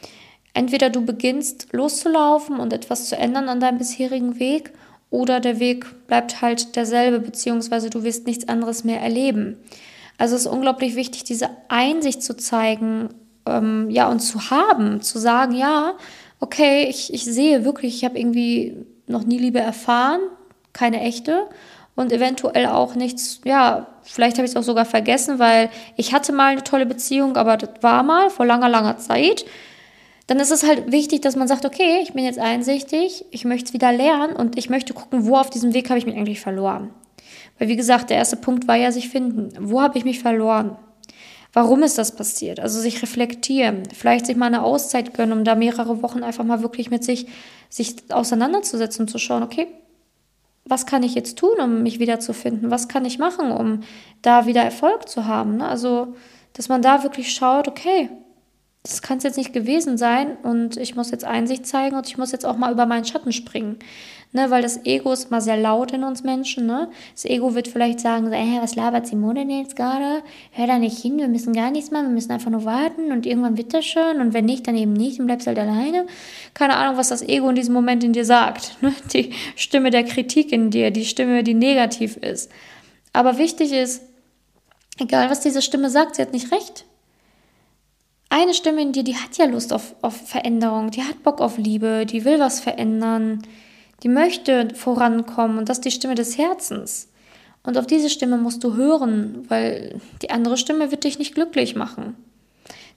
Entweder 0.56 0.90
du 0.90 1.06
beginnst 1.06 1.68
loszulaufen 1.72 2.60
und 2.60 2.74
etwas 2.74 3.08
zu 3.10 3.16
ändern 3.16 3.50
an 3.50 3.60
deinem 3.60 3.78
bisherigen 3.78 4.40
Weg 4.40 4.72
oder 5.10 5.40
der 5.40 5.60
Weg 5.60 6.08
bleibt 6.08 6.42
halt 6.42 6.76
derselbe, 6.76 7.20
beziehungsweise 7.20 7.90
du 7.90 8.04
wirst 8.04 8.26
nichts 8.26 8.48
anderes 8.48 8.84
mehr 8.84 9.00
erleben. 9.00 9.58
Also 10.18 10.36
es 10.36 10.42
ist 10.42 10.52
unglaublich 10.52 10.96
wichtig, 10.96 11.24
diese 11.24 11.50
Einsicht 11.70 12.24
zu 12.24 12.36
zeigen, 12.36 13.10
ähm, 13.46 13.90
ja, 13.90 14.10
und 14.10 14.20
zu 14.20 14.50
haben, 14.50 15.02
zu 15.02 15.20
sagen, 15.20 15.54
ja, 15.54 15.94
okay, 16.40 16.88
ich, 16.90 17.14
ich 17.14 17.26
sehe 17.26 17.66
wirklich, 17.66 17.96
ich 17.96 18.06
habe 18.06 18.20
irgendwie 18.20 18.76
noch 19.08 19.24
nie 19.24 19.38
Liebe 19.38 19.60
erfahren, 19.60 20.22
keine 20.74 21.02
echte 21.02 21.48
und 21.96 22.12
eventuell 22.12 22.66
auch 22.66 22.96
nichts, 22.96 23.42
ja, 23.46 23.88
vielleicht 24.02 24.38
habe 24.38 24.46
ich 24.46 24.52
es 24.52 24.58
auch 24.58 24.64
sogar 24.64 24.86
vergessen, 24.86 25.40
weil 25.40 25.70
ich 25.96 26.14
hatte 26.14 26.34
mal 26.34 26.52
eine 26.52 26.64
tolle 26.64 26.86
Beziehung, 26.86 27.38
aber 27.38 27.58
das 27.58 27.70
war 27.82 28.04
mal 28.04 28.30
vor 28.30 28.46
langer, 28.46 28.70
langer 28.70 28.98
Zeit. 28.98 29.46
Dann 30.28 30.40
ist 30.40 30.52
es 30.52 30.64
halt 30.64 30.92
wichtig, 30.92 31.22
dass 31.22 31.36
man 31.36 31.48
sagt, 31.48 31.66
okay, 31.66 32.00
ich 32.02 32.14
bin 32.14 32.24
jetzt 32.24 32.40
einsichtig, 32.40 33.26
ich 33.32 33.46
möchte 33.46 33.68
es 33.68 33.74
wieder 33.74 33.92
lernen 33.92 34.36
und 34.36 34.58
ich 34.58 34.70
möchte 34.70 34.94
gucken, 34.94 35.26
wo 35.26 35.36
auf 35.36 35.50
diesem 35.50 35.74
Weg 35.74 35.90
habe 35.90 36.00
ich 36.00 36.06
mich 36.06 36.16
eigentlich 36.16 36.42
verloren. 36.42 36.92
Weil 37.60 37.68
wie 37.68 37.76
gesagt, 37.76 38.10
der 38.10 38.18
erste 38.18 38.38
Punkt 38.38 38.68
war 38.68 38.76
ja 38.76 38.92
sich 38.92 39.10
finden. 39.10 39.50
Wo 39.60 39.82
habe 39.82 39.98
ich 39.98 40.06
mich 40.06 40.20
verloren? 40.20 40.78
Warum 41.52 41.84
ist 41.84 42.00
das 42.00 42.16
passiert? 42.16 42.60
Also 42.60 42.80
sich 42.80 43.04
reflektieren, 43.04 43.84
vielleicht 43.94 44.26
sich 44.26 44.36
mal 44.36 44.48
eine 44.48 44.64
Auszeit 44.64 45.14
gönnen, 45.14 45.38
um 45.38 45.44
da 45.44 45.54
mehrere 45.54 46.02
Wochen 46.02 46.24
einfach 46.24 46.44
mal 46.44 46.64
wirklich 46.64 46.90
mit 46.90 47.04
sich, 47.04 47.28
sich 47.70 47.96
auseinanderzusetzen 48.10 49.04
und 49.04 49.10
zu 49.10 49.20
schauen, 49.20 49.44
okay, 49.44 49.68
was 50.66 50.86
kann 50.86 51.04
ich 51.04 51.16
jetzt 51.16 51.38
tun, 51.38 51.60
um 51.60 51.84
mich 51.84 52.00
wiederzufinden? 52.00 52.72
Was 52.72 52.88
kann 52.88 53.06
ich 53.06 53.20
machen, 53.20 53.52
um 53.52 53.82
da 54.22 54.46
wieder 54.46 54.62
Erfolg 54.62 55.10
zu 55.10 55.26
haben? 55.26 55.58
Ne? 55.58 55.68
Also, 55.68 56.16
dass 56.54 56.70
man 56.70 56.82
da 56.82 57.04
wirklich 57.04 57.34
schaut, 57.34 57.68
okay, 57.68 58.10
das 58.84 59.02
kann 59.02 59.18
es 59.18 59.24
jetzt 59.24 59.38
nicht 59.38 59.54
gewesen 59.54 59.98
sein 59.98 60.38
und 60.44 60.78
ich 60.78 60.96
muss 60.96 61.12
jetzt 61.12 61.24
Einsicht 61.24 61.66
zeigen 61.66 61.96
und 61.96 62.08
ich 62.08 62.18
muss 62.18 62.32
jetzt 62.34 62.46
auch 62.46 62.58
mal 62.58 62.72
über 62.72 62.86
meinen 62.86 63.06
Schatten 63.06 63.32
springen. 63.32 63.80
Ne, 64.36 64.50
weil 64.50 64.64
das 64.64 64.84
Ego 64.84 65.14
ist 65.14 65.30
mal 65.30 65.42
sehr 65.42 65.58
laut 65.58 65.92
in 65.92 66.04
uns 66.04 66.24
Menschen. 66.24 66.66
Ne? 66.66 66.90
Das 67.14 67.24
Ego 67.24 67.54
wird 67.54 67.68
vielleicht 67.68 68.00
sagen, 68.00 68.26
so, 68.26 68.32
äh, 68.32 68.60
was 68.60 68.76
labert 68.76 69.06
Simone 69.06 69.46
denn 69.46 69.60
jetzt 69.60 69.76
gerade? 69.76 70.24
Hör 70.52 70.66
da 70.66 70.80
nicht 70.80 70.98
hin, 70.98 71.20
wir 71.20 71.28
müssen 71.28 71.54
gar 71.54 71.70
nichts 71.70 71.92
machen, 71.92 72.08
wir 72.08 72.14
müssen 72.14 72.32
einfach 72.32 72.50
nur 72.50 72.66
warten 72.66 73.12
und 73.12 73.28
irgendwann 73.28 73.58
wird 73.58 73.76
das 73.76 73.86
schon 73.86 74.22
und 74.22 74.34
wenn 74.34 74.46
nicht, 74.46 74.66
dann 74.66 74.76
eben 74.76 74.94
nicht 74.94 75.20
und 75.20 75.28
bleibst 75.28 75.46
halt 75.46 75.60
alleine. 75.60 76.08
Keine 76.56 76.78
Ahnung, 76.78 76.98
was 76.98 77.10
das 77.10 77.22
Ego 77.22 77.48
in 77.48 77.56
diesem 77.56 77.76
Moment 77.76 78.04
in 78.04 78.14
dir 78.14 78.26
sagt. 78.26 78.78
Ne? 78.82 78.92
Die 79.14 79.34
Stimme 79.56 79.92
der 79.92 80.04
Kritik 80.04 80.52
in 80.52 80.72
dir, 80.72 80.90
die 80.90 81.06
Stimme, 81.06 81.44
die 81.44 81.54
negativ 81.54 82.18
ist. 82.18 82.52
Aber 83.14 83.38
wichtig 83.38 83.72
ist, 83.72 84.02
egal 85.00 85.30
was 85.30 85.42
diese 85.42 85.62
Stimme 85.62 85.92
sagt, 85.92 86.16
sie 86.16 86.24
hat 86.24 86.34
nicht 86.34 86.52
recht 86.52 86.86
eine 88.34 88.56
Stimme 88.56 88.82
in 88.82 88.94
dir, 88.94 89.04
die 89.04 89.16
hat 89.16 89.38
ja 89.38 89.46
Lust 89.46 89.72
auf, 89.72 89.94
auf 90.02 90.16
Veränderung, 90.28 90.90
die 90.90 91.04
hat 91.04 91.22
Bock 91.22 91.40
auf 91.40 91.60
Liebe, 91.60 92.08
die 92.08 92.26
will 92.26 92.40
was 92.40 92.60
verändern, 92.60 93.44
die 94.04 94.10
möchte 94.10 94.76
vorankommen 94.76 95.58
und 95.58 95.70
das 95.70 95.78
ist 95.78 95.86
die 95.86 95.92
Stimme 95.92 96.16
des 96.16 96.38
Herzens. 96.38 97.10
Und 97.64 97.78
auf 97.78 97.88
diese 97.88 98.10
Stimme 98.10 98.38
musst 98.38 98.64
du 98.64 98.76
hören, 98.76 99.46
weil 99.48 100.02
die 100.22 100.30
andere 100.30 100.58
Stimme 100.58 100.92
wird 100.92 101.06
dich 101.06 101.18
nicht 101.18 101.34
glücklich 101.34 101.76
machen. 101.76 102.16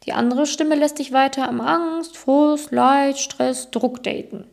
Die 0.04 0.12
andere 0.12 0.46
Stimme 0.46 0.74
lässt 0.74 0.98
dich 0.98 1.12
weiter 1.12 1.48
am 1.48 1.60
Angst, 1.60 2.16
Frust, 2.16 2.72
Leid, 2.72 3.18
Stress, 3.18 3.70
Druck 3.70 4.02
daten. 4.02 4.44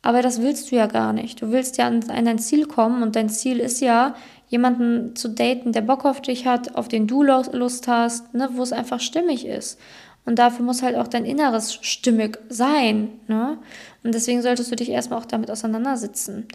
Aber 0.00 0.22
das 0.22 0.42
willst 0.42 0.70
du 0.70 0.76
ja 0.76 0.86
gar 0.86 1.12
nicht. 1.12 1.40
Du 1.42 1.52
willst 1.52 1.78
ja 1.78 1.86
an, 1.86 2.02
an 2.10 2.24
dein 2.24 2.38
Ziel 2.38 2.66
kommen 2.66 3.02
und 3.02 3.14
dein 3.14 3.28
Ziel 3.28 3.60
ist 3.60 3.80
ja, 3.80 4.14
jemanden 4.48 5.16
zu 5.16 5.28
daten, 5.28 5.72
der 5.72 5.80
Bock 5.80 6.04
auf 6.04 6.20
dich 6.20 6.46
hat, 6.46 6.74
auf 6.74 6.88
den 6.88 7.06
du 7.06 7.22
Lust 7.22 7.88
hast, 7.88 8.34
ne, 8.34 8.50
wo 8.52 8.62
es 8.62 8.72
einfach 8.72 9.00
stimmig 9.00 9.46
ist. 9.46 9.78
Und 10.24 10.38
dafür 10.38 10.64
muss 10.64 10.82
halt 10.82 10.96
auch 10.96 11.08
dein 11.08 11.24
Inneres 11.24 11.74
stimmig 11.74 12.38
sein. 12.48 13.10
Ne? 13.26 13.58
Und 14.04 14.14
deswegen 14.14 14.42
solltest 14.42 14.70
du 14.70 14.76
dich 14.76 14.90
erstmal 14.90 15.18
auch 15.18 15.24
damit 15.24 15.50
auseinandersetzen. 15.50 16.46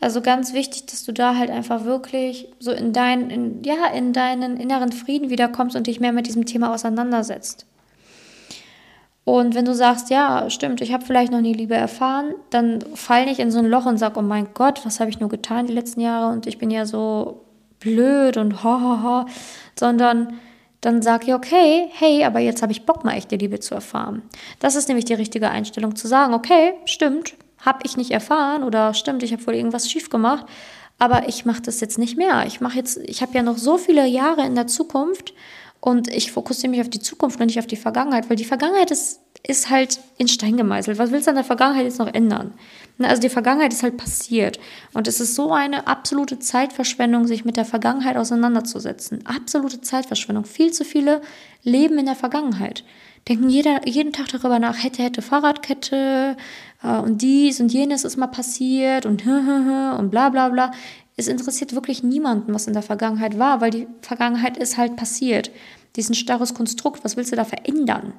Also 0.00 0.22
ganz 0.22 0.54
wichtig, 0.54 0.86
dass 0.86 1.04
du 1.04 1.12
da 1.12 1.36
halt 1.36 1.50
einfach 1.50 1.84
wirklich 1.84 2.48
so 2.58 2.72
in, 2.72 2.92
dein, 2.92 3.28
in, 3.28 3.62
ja, 3.64 3.86
in 3.94 4.12
deinen 4.12 4.56
inneren 4.56 4.92
Frieden 4.92 5.28
wiederkommst 5.28 5.76
und 5.76 5.86
dich 5.86 6.00
mehr 6.00 6.12
mit 6.12 6.26
diesem 6.26 6.46
Thema 6.46 6.72
auseinandersetzt. 6.72 7.66
Und 9.24 9.54
wenn 9.54 9.66
du 9.66 9.74
sagst, 9.74 10.08
ja, 10.10 10.48
stimmt, 10.48 10.80
ich 10.80 10.92
habe 10.92 11.04
vielleicht 11.04 11.30
noch 11.30 11.42
nie 11.42 11.52
Liebe 11.52 11.74
erfahren, 11.74 12.34
dann 12.48 12.80
fall 12.94 13.26
nicht 13.26 13.38
in 13.38 13.50
so 13.50 13.58
ein 13.58 13.66
Loch 13.66 13.84
und 13.84 13.98
sag, 13.98 14.16
oh 14.16 14.22
mein 14.22 14.48
Gott, 14.54 14.84
was 14.84 15.00
habe 15.00 15.10
ich 15.10 15.20
nur 15.20 15.28
getan 15.28 15.66
die 15.66 15.74
letzten 15.74 16.00
Jahre 16.00 16.32
und 16.32 16.46
ich 16.46 16.58
bin 16.58 16.70
ja 16.70 16.86
so 16.86 17.44
blöd 17.78 18.38
und 18.38 18.64
ha 18.64 18.80
ha 18.80 19.02
ha, 19.02 19.26
sondern 19.78 20.40
dann 20.80 21.02
sag 21.02 21.26
ich, 21.28 21.34
okay, 21.34 21.88
hey, 21.92 22.24
aber 22.24 22.40
jetzt 22.40 22.62
habe 22.62 22.72
ich 22.72 22.86
Bock, 22.86 23.04
mal 23.04 23.14
echte 23.14 23.36
Liebe 23.36 23.60
zu 23.60 23.74
erfahren. 23.74 24.22
Das 24.60 24.76
ist 24.76 24.88
nämlich 24.88 25.04
die 25.04 25.14
richtige 25.14 25.50
Einstellung, 25.50 25.94
zu 25.94 26.08
sagen, 26.08 26.34
okay, 26.34 26.74
stimmt, 26.86 27.34
habe 27.58 27.80
ich 27.84 27.96
nicht 27.96 28.10
erfahren 28.10 28.62
oder 28.62 28.94
stimmt, 28.94 29.22
ich 29.22 29.32
habe 29.32 29.46
wohl 29.46 29.54
irgendwas 29.54 29.90
schief 29.90 30.08
gemacht, 30.08 30.46
aber 30.98 31.28
ich 31.28 31.44
mache 31.44 31.62
das 31.62 31.80
jetzt 31.80 31.98
nicht 31.98 32.16
mehr. 32.16 32.44
Ich 32.46 32.60
mache 32.60 32.76
jetzt, 32.76 32.98
ich 33.04 33.22
habe 33.22 33.34
ja 33.34 33.42
noch 33.42 33.58
so 33.58 33.78
viele 33.78 34.06
Jahre 34.06 34.46
in 34.46 34.54
der 34.54 34.66
Zukunft 34.66 35.34
und 35.80 36.08
ich 36.08 36.32
fokussiere 36.32 36.70
mich 36.70 36.80
auf 36.80 36.90
die 36.90 37.00
Zukunft 37.00 37.40
und 37.40 37.46
nicht 37.46 37.58
auf 37.58 37.66
die 37.66 37.76
Vergangenheit, 37.76 38.28
weil 38.28 38.36
die 38.36 38.44
Vergangenheit 38.44 38.90
ist, 38.90 39.20
ist 39.46 39.70
halt 39.70 39.98
in 40.18 40.28
Stein 40.28 40.56
gemeißelt. 40.56 40.98
Was 40.98 41.10
willst 41.10 41.26
du 41.26 41.30
an 41.30 41.36
der 41.36 41.44
Vergangenheit 41.44 41.84
jetzt 41.84 41.98
noch 41.98 42.12
ändern? 42.12 42.52
Also 43.04 43.22
die 43.22 43.28
Vergangenheit 43.28 43.72
ist 43.72 43.82
halt 43.82 43.96
passiert. 43.96 44.58
Und 44.92 45.08
es 45.08 45.20
ist 45.20 45.34
so 45.34 45.52
eine 45.52 45.86
absolute 45.86 46.38
Zeitverschwendung, 46.38 47.26
sich 47.26 47.44
mit 47.44 47.56
der 47.56 47.64
Vergangenheit 47.64 48.16
auseinanderzusetzen. 48.16 49.26
Absolute 49.26 49.80
Zeitverschwendung. 49.80 50.44
Viel 50.44 50.72
zu 50.72 50.84
viele 50.84 51.20
leben 51.62 51.98
in 51.98 52.06
der 52.06 52.16
Vergangenheit. 52.16 52.84
Denken 53.28 53.50
jeder, 53.50 53.86
jeden 53.86 54.12
Tag 54.12 54.28
darüber 54.28 54.58
nach, 54.58 54.82
hätte, 54.82 55.02
hätte, 55.02 55.22
Fahrradkette 55.22 56.36
äh, 56.82 56.98
und 56.98 57.20
dies 57.20 57.60
und 57.60 57.72
jenes 57.72 58.04
ist 58.04 58.16
mal 58.16 58.28
passiert 58.28 59.04
und 59.04 59.26
und 59.26 60.10
bla 60.10 60.30
bla 60.30 60.48
bla. 60.48 60.72
Es 61.16 61.28
interessiert 61.28 61.74
wirklich 61.74 62.02
niemanden, 62.02 62.54
was 62.54 62.66
in 62.66 62.72
der 62.72 62.82
Vergangenheit 62.82 63.38
war, 63.38 63.60
weil 63.60 63.70
die 63.70 63.86
Vergangenheit 64.00 64.56
ist 64.56 64.78
halt 64.78 64.96
passiert. 64.96 65.50
Diesen 65.96 66.14
starres 66.14 66.54
Konstrukt, 66.54 67.04
was 67.04 67.16
willst 67.16 67.32
du 67.32 67.36
da 67.36 67.44
verändern? 67.44 68.14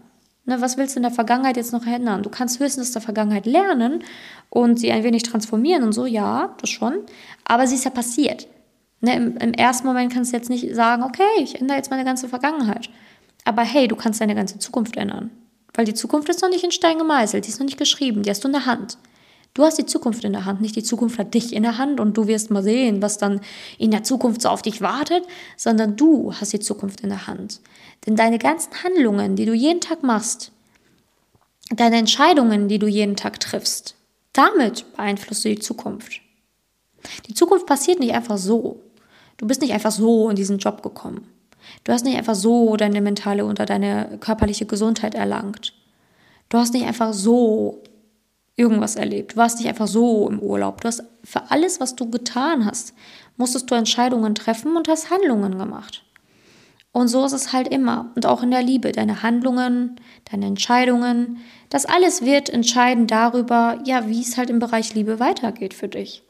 Ne, 0.46 0.60
was 0.60 0.78
willst 0.78 0.96
du 0.96 1.00
in 1.00 1.04
der 1.04 1.12
Vergangenheit 1.12 1.56
jetzt 1.56 1.72
noch 1.72 1.86
ändern? 1.86 2.24
Du 2.24 2.30
kannst 2.30 2.60
höchstens 2.60 2.88
aus 2.88 2.94
der 2.94 3.02
Vergangenheit 3.02 3.46
lernen 3.46 4.04
und 4.50 4.80
sie 4.80 4.92
ein 4.92 5.04
wenig 5.04 5.24
transformieren 5.24 5.84
und 5.84 5.94
so, 5.94 6.06
ja, 6.06 6.56
das 6.60 6.70
schon. 6.70 7.00
Aber 7.46 7.68
sie 7.68 7.76
ist 7.76 7.86
ja 7.86 7.92
passiert. 7.92 8.48
Ne, 9.02 9.16
im, 9.16 9.38
Im 9.38 9.54
ersten 9.54 9.86
Moment 9.88 10.12
kannst 10.14 10.32
du 10.32 10.38
jetzt 10.38 10.50
nicht 10.50 10.76
sagen, 10.76 11.04
okay, 11.04 11.24
ich 11.40 11.60
ändere 11.60 11.78
jetzt 11.78 11.92
meine 11.92 12.06
ganze 12.06 12.28
Vergangenheit. 12.28 12.90
Aber 13.46 13.62
hey, 13.64 13.88
du 13.88 13.96
kannst 13.96 14.22
deine 14.22 14.36
ganze 14.36 14.60
Zukunft 14.60 14.98
ändern. 14.98 15.32
Weil 15.74 15.86
die 15.86 15.94
Zukunft 15.94 16.30
ist 16.30 16.42
noch 16.42 16.50
nicht 16.50 16.64
in 16.64 16.72
Stein 16.72 16.98
gemeißelt, 16.98 17.46
die 17.46 17.50
ist 17.50 17.60
noch 17.60 17.66
nicht 17.66 17.78
geschrieben, 17.78 18.24
die 18.24 18.30
hast 18.30 18.44
du 18.44 18.48
in 18.48 18.54
der 18.54 18.66
Hand. 18.66 18.98
Du 19.54 19.64
hast 19.64 19.78
die 19.78 19.86
Zukunft 19.86 20.24
in 20.24 20.32
der 20.32 20.46
Hand, 20.46 20.62
nicht 20.62 20.76
die 20.78 20.84
Zukunft 20.84 21.20
hat 21.20 21.34
dich 21.34 21.54
in 21.54 21.64
der 21.64 21.78
Hand 21.78 22.00
und 22.00 22.16
du 22.16 22.28
wirst 22.28 22.52
mal 22.52 22.64
sehen, 22.64 23.02
was 23.02 23.18
dann 23.18 23.42
in 23.78 23.92
der 23.92 24.04
Zukunft 24.04 24.42
so 24.42 24.50
auf 24.50 24.62
dich 24.62 24.82
wartet, 24.82 25.26
sondern 25.58 25.98
du 25.98 26.34
hast 26.34 26.54
die 26.54 26.60
Zukunft 26.60 27.02
in 27.02 27.10
der 27.10 27.28
Hand. 27.28 27.60
Denn 28.06 28.16
deine 28.16 28.40
ganzen 28.40 28.72
Handlungen, 28.84 29.36
die 29.36 29.46
du 29.46 29.54
jeden 29.54 29.82
Tag 29.82 30.04
machst, 30.04 30.52
deine 31.70 31.98
Entscheidungen, 31.98 32.70
die 32.70 32.80
du 32.80 32.88
jeden 32.88 33.18
Tag 33.18 33.40
triffst, 33.42 33.96
damit 34.32 34.86
beeinflusst 34.96 35.44
du 35.44 35.50
die 35.50 35.60
Zukunft. 35.60 36.22
Die 37.28 37.34
Zukunft 37.34 37.66
passiert 37.66 38.00
nicht 38.00 38.14
einfach 38.14 38.38
so. 38.38 38.82
Du 39.38 39.48
bist 39.48 39.62
nicht 39.62 39.74
einfach 39.74 39.92
so 39.92 40.30
in 40.30 40.36
diesen 40.36 40.60
Job 40.60 40.82
gekommen. 40.82 41.28
Du 41.84 41.92
hast 41.92 42.06
nicht 42.06 42.18
einfach 42.18 42.36
so 42.36 42.78
deine 42.78 43.02
mentale 43.02 43.46
oder 43.46 43.66
deine 43.66 44.18
körperliche 44.20 44.66
Gesundheit 44.66 45.16
erlangt. 45.16 45.74
Du 46.50 46.58
hast 46.58 46.74
nicht 46.74 46.86
einfach 46.86 47.14
so 47.14 47.82
irgendwas 48.62 48.96
erlebt. 48.96 49.34
Du 49.34 49.38
warst 49.38 49.58
nicht 49.58 49.68
einfach 49.68 49.88
so 49.88 50.30
im 50.30 50.40
Urlaub. 50.40 50.82
Du 50.82 50.88
hast 50.88 51.04
für 51.24 51.50
alles, 51.50 51.80
was 51.80 51.96
du 51.96 52.10
getan 52.10 52.66
hast, 52.66 52.94
musstest 53.38 53.70
du 53.70 53.76
Entscheidungen 53.76 54.36
treffen 54.36 54.76
und 54.78 54.88
hast 54.88 55.10
Handlungen 55.10 55.58
gemacht. 55.58 56.04
Und 56.94 57.08
so 57.08 57.26
ist 57.26 57.32
es 57.32 57.54
halt 57.54 57.70
immer. 57.70 58.12
Und 58.16 58.26
auch 58.26 58.44
in 58.44 58.52
der 58.52 58.62
Liebe. 58.62 58.92
Deine 58.92 59.24
Handlungen, 59.24 59.96
deine 60.32 60.46
Entscheidungen, 60.46 61.40
das 61.70 61.86
alles 61.86 62.24
wird 62.24 62.50
entscheiden 62.50 63.08
darüber, 63.08 63.80
ja, 63.86 64.08
wie 64.08 64.22
es 64.22 64.38
halt 64.38 64.50
im 64.50 64.60
Bereich 64.60 64.94
Liebe 64.94 65.20
weitergeht 65.20 65.74
für 65.74 65.88
dich. 65.88 66.22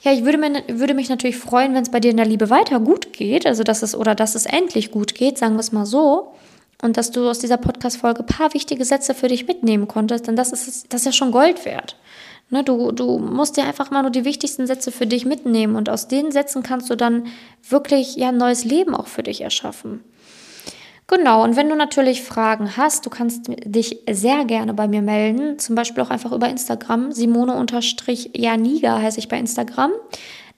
Ja, 0.00 0.12
ich 0.12 0.24
würde, 0.24 0.38
mir, 0.38 0.62
würde 0.68 0.94
mich 0.94 1.08
natürlich 1.08 1.36
freuen, 1.36 1.74
wenn 1.74 1.82
es 1.82 1.90
bei 1.90 2.00
dir 2.00 2.10
in 2.10 2.16
der 2.16 2.26
Liebe 2.26 2.50
weiter 2.50 2.80
gut 2.80 3.12
geht, 3.12 3.46
also 3.46 3.62
dass 3.62 3.82
es 3.82 3.94
oder 3.94 4.14
dass 4.14 4.34
es 4.34 4.46
endlich 4.46 4.90
gut 4.90 5.14
geht, 5.14 5.38
sagen 5.38 5.54
wir 5.54 5.60
es 5.60 5.72
mal 5.72 5.86
so 5.86 6.32
und 6.82 6.96
dass 6.96 7.10
du 7.10 7.28
aus 7.28 7.38
dieser 7.38 7.56
Podcast-Folge 7.56 8.20
ein 8.20 8.26
paar 8.26 8.54
wichtige 8.54 8.84
Sätze 8.84 9.14
für 9.14 9.28
dich 9.28 9.46
mitnehmen 9.46 9.88
konntest, 9.88 10.26
denn 10.26 10.36
das 10.36 10.52
ist, 10.52 10.92
das 10.92 11.00
ist 11.00 11.06
ja 11.06 11.12
schon 11.12 11.32
Gold 11.32 11.64
wert. 11.64 11.96
Ne, 12.50 12.64
du, 12.64 12.92
du 12.92 13.18
musst 13.18 13.58
dir 13.58 13.64
einfach 13.64 13.90
mal 13.90 14.02
nur 14.02 14.10
die 14.10 14.24
wichtigsten 14.24 14.66
Sätze 14.66 14.90
für 14.90 15.06
dich 15.06 15.26
mitnehmen 15.26 15.76
und 15.76 15.90
aus 15.90 16.08
den 16.08 16.32
Sätzen 16.32 16.62
kannst 16.62 16.88
du 16.88 16.94
dann 16.94 17.26
wirklich 17.68 18.16
ja 18.16 18.28
ein 18.28 18.38
neues 18.38 18.64
Leben 18.64 18.94
auch 18.94 19.06
für 19.06 19.22
dich 19.22 19.42
erschaffen. 19.42 20.02
Genau, 21.08 21.42
und 21.42 21.56
wenn 21.56 21.70
du 21.70 21.74
natürlich 21.74 22.22
Fragen 22.22 22.76
hast, 22.76 23.06
du 23.06 23.10
kannst 23.10 23.46
dich 23.48 24.00
sehr 24.10 24.44
gerne 24.44 24.74
bei 24.74 24.88
mir 24.88 25.00
melden, 25.00 25.58
zum 25.58 25.74
Beispiel 25.74 26.02
auch 26.02 26.10
einfach 26.10 26.32
über 26.32 26.48
Instagram, 26.48 27.12
Simone-Janiga 27.12 28.98
heiße 28.98 29.18
ich 29.18 29.28
bei 29.28 29.38
Instagram. 29.38 29.92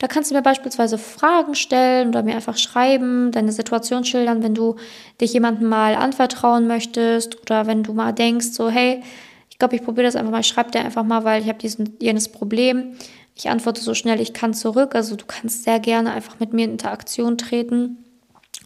Da 0.00 0.08
kannst 0.08 0.30
du 0.30 0.34
mir 0.34 0.42
beispielsweise 0.42 0.98
Fragen 0.98 1.54
stellen 1.54 2.08
oder 2.08 2.24
mir 2.24 2.34
einfach 2.34 2.56
schreiben, 2.56 3.30
deine 3.30 3.52
Situation 3.52 4.04
schildern, 4.04 4.42
wenn 4.42 4.54
du 4.54 4.74
dich 5.20 5.32
jemandem 5.32 5.68
mal 5.68 5.94
anvertrauen 5.94 6.66
möchtest 6.66 7.40
oder 7.42 7.68
wenn 7.68 7.84
du 7.84 7.92
mal 7.92 8.12
denkst, 8.12 8.48
so, 8.48 8.68
hey, 8.68 9.02
ich 9.48 9.58
glaube, 9.58 9.76
ich 9.76 9.84
probiere 9.84 10.06
das 10.06 10.16
einfach 10.16 10.32
mal, 10.32 10.40
ich 10.40 10.48
schreibe 10.48 10.72
dir 10.72 10.80
einfach 10.80 11.04
mal, 11.04 11.24
weil 11.24 11.42
ich 11.42 11.48
habe 11.48 11.58
diesen 11.58 11.96
jenes 12.00 12.28
Problem. 12.28 12.96
Ich 13.36 13.48
antworte 13.48 13.80
so 13.80 13.94
schnell 13.94 14.20
ich 14.20 14.32
kann 14.32 14.54
zurück. 14.54 14.96
Also 14.96 15.14
du 15.14 15.24
kannst 15.26 15.62
sehr 15.62 15.78
gerne 15.78 16.12
einfach 16.12 16.40
mit 16.40 16.52
mir 16.52 16.64
in 16.64 16.72
Interaktion 16.72 17.38
treten 17.38 17.98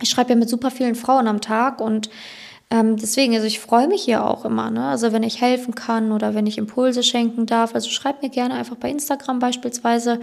ich 0.01 0.11
schreibe 0.11 0.31
ja 0.31 0.37
mit 0.37 0.49
super 0.49 0.71
vielen 0.71 0.95
Frauen 0.95 1.29
am 1.29 1.41
Tag 1.41 1.81
und 1.81 2.11
ähm, 2.71 2.97
deswegen, 2.97 3.35
also 3.35 3.47
ich 3.47 3.61
freue 3.61 3.87
mich 3.87 4.03
hier 4.03 4.25
auch 4.25 4.45
immer, 4.45 4.71
ne? 4.71 4.87
Also 4.87 5.13
wenn 5.13 5.23
ich 5.23 5.41
helfen 5.41 5.75
kann 5.75 6.13
oder 6.13 6.35
wenn 6.35 6.47
ich 6.47 6.59
Impulse 6.59 7.03
schenken 7.03 7.47
darf. 7.47 7.75
Also 7.75 7.91
schreib 7.91 8.23
mir 8.23 8.31
gerne 8.31 8.55
einfach 8.55 8.77
bei 8.77 8.91
Instagram 8.91 9.39
beispielsweise 9.39 10.21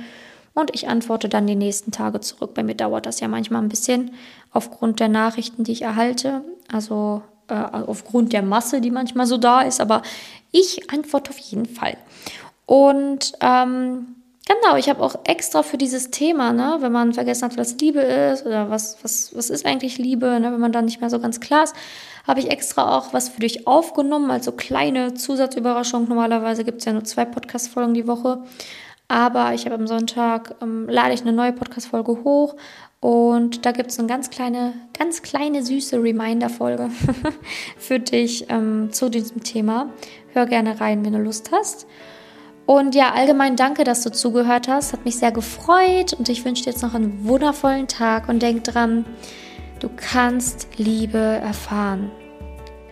und 0.53 0.73
ich 0.73 0.89
antworte 0.89 1.29
dann 1.29 1.47
die 1.47 1.55
nächsten 1.55 1.91
Tage 1.91 2.19
zurück. 2.19 2.53
Bei 2.53 2.63
mir 2.63 2.75
dauert 2.75 3.05
das 3.05 3.19
ja 3.19 3.27
manchmal 3.27 3.61
ein 3.61 3.69
bisschen 3.69 4.11
aufgrund 4.51 4.99
der 4.99 5.07
Nachrichten, 5.07 5.63
die 5.63 5.71
ich 5.71 5.81
erhalte. 5.83 6.43
Also 6.71 7.21
äh, 7.47 7.53
aufgrund 7.53 8.33
der 8.33 8.41
Masse, 8.41 8.81
die 8.81 8.91
manchmal 8.91 9.25
so 9.27 9.37
da 9.37 9.61
ist. 9.61 9.79
Aber 9.79 10.01
ich 10.51 10.91
antworte 10.91 11.31
auf 11.31 11.37
jeden 11.37 11.65
Fall. 11.65 11.97
Und 12.65 13.33
ähm, 13.41 14.15
Genau, 14.47 14.75
ich 14.75 14.89
habe 14.89 15.03
auch 15.03 15.15
extra 15.23 15.61
für 15.61 15.77
dieses 15.77 16.09
Thema, 16.09 16.51
ne, 16.51 16.77
wenn 16.79 16.91
man 16.91 17.13
vergessen 17.13 17.45
hat, 17.45 17.57
was 17.57 17.77
Liebe 17.77 18.01
ist 18.01 18.45
oder 18.45 18.69
was, 18.71 18.97
was, 19.03 19.35
was 19.35 19.51
ist 19.51 19.65
eigentlich 19.65 19.99
Liebe, 19.99 20.39
ne, 20.39 20.51
wenn 20.51 20.59
man 20.59 20.71
dann 20.71 20.85
nicht 20.85 20.99
mehr 20.99 21.11
so 21.11 21.19
ganz 21.19 21.39
klar 21.39 21.63
ist, 21.63 21.75
habe 22.27 22.39
ich 22.39 22.49
extra 22.49 22.97
auch 22.97 23.13
was 23.13 23.29
für 23.29 23.39
dich 23.39 23.67
aufgenommen, 23.67 24.31
also 24.31 24.51
kleine 24.51 25.13
Zusatzüberraschung. 25.13 26.07
Normalerweise 26.07 26.63
gibt 26.63 26.79
es 26.79 26.85
ja 26.85 26.93
nur 26.93 27.03
zwei 27.03 27.23
Podcast-Folgen 27.25 27.93
die 27.93 28.07
Woche. 28.07 28.43
Aber 29.11 29.53
ich 29.53 29.65
habe 29.65 29.75
am 29.75 29.87
Sonntag, 29.87 30.55
ähm, 30.61 30.87
lade 30.87 31.13
ich 31.13 31.19
eine 31.19 31.33
neue 31.33 31.51
Podcast-Folge 31.51 32.23
hoch 32.23 32.55
und 33.01 33.65
da 33.65 33.73
gibt 33.73 33.91
es 33.91 33.99
eine 33.99 34.07
ganz 34.07 34.29
kleine, 34.29 34.71
ganz 34.97 35.21
kleine 35.21 35.63
süße 35.63 36.01
Reminder-Folge 36.01 36.89
für 37.77 37.99
dich 37.99 38.45
ähm, 38.47 38.87
zu 38.93 39.09
diesem 39.09 39.43
Thema. 39.43 39.89
Hör 40.31 40.45
gerne 40.45 40.79
rein, 40.79 41.03
wenn 41.03 41.11
du 41.11 41.19
Lust 41.19 41.51
hast. 41.51 41.87
Und 42.65 42.95
ja, 42.95 43.11
allgemein 43.11 43.57
danke, 43.57 43.83
dass 43.83 44.01
du 44.01 44.13
zugehört 44.13 44.69
hast. 44.69 44.93
Hat 44.93 45.03
mich 45.03 45.17
sehr 45.17 45.33
gefreut 45.33 46.13
und 46.13 46.29
ich 46.29 46.45
wünsche 46.45 46.63
dir 46.63 46.69
jetzt 46.69 46.81
noch 46.81 46.93
einen 46.93 47.27
wundervollen 47.27 47.89
Tag 47.89 48.29
und 48.29 48.41
denk 48.41 48.63
dran, 48.63 49.03
du 49.81 49.89
kannst 49.93 50.69
Liebe 50.77 51.17
erfahren. 51.17 52.11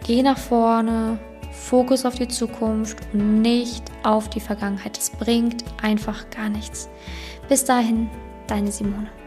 Geh 0.05 0.21
nach 0.21 0.38
vorne, 0.38 1.17
Fokus 1.60 2.06
auf 2.06 2.15
die 2.15 2.28
Zukunft 2.28 2.98
und 3.13 3.41
nicht 3.41 3.84
auf 4.04 4.30
die 4.30 4.39
Vergangenheit. 4.39 4.98
Das 4.98 5.10
bringt 5.10 5.63
einfach 5.82 6.30
gar 6.32 6.50
nichts. 6.50 6.89
Bis 7.48 7.65
dahin, 7.65 8.10
deine 8.48 8.72
Simone. 8.72 9.18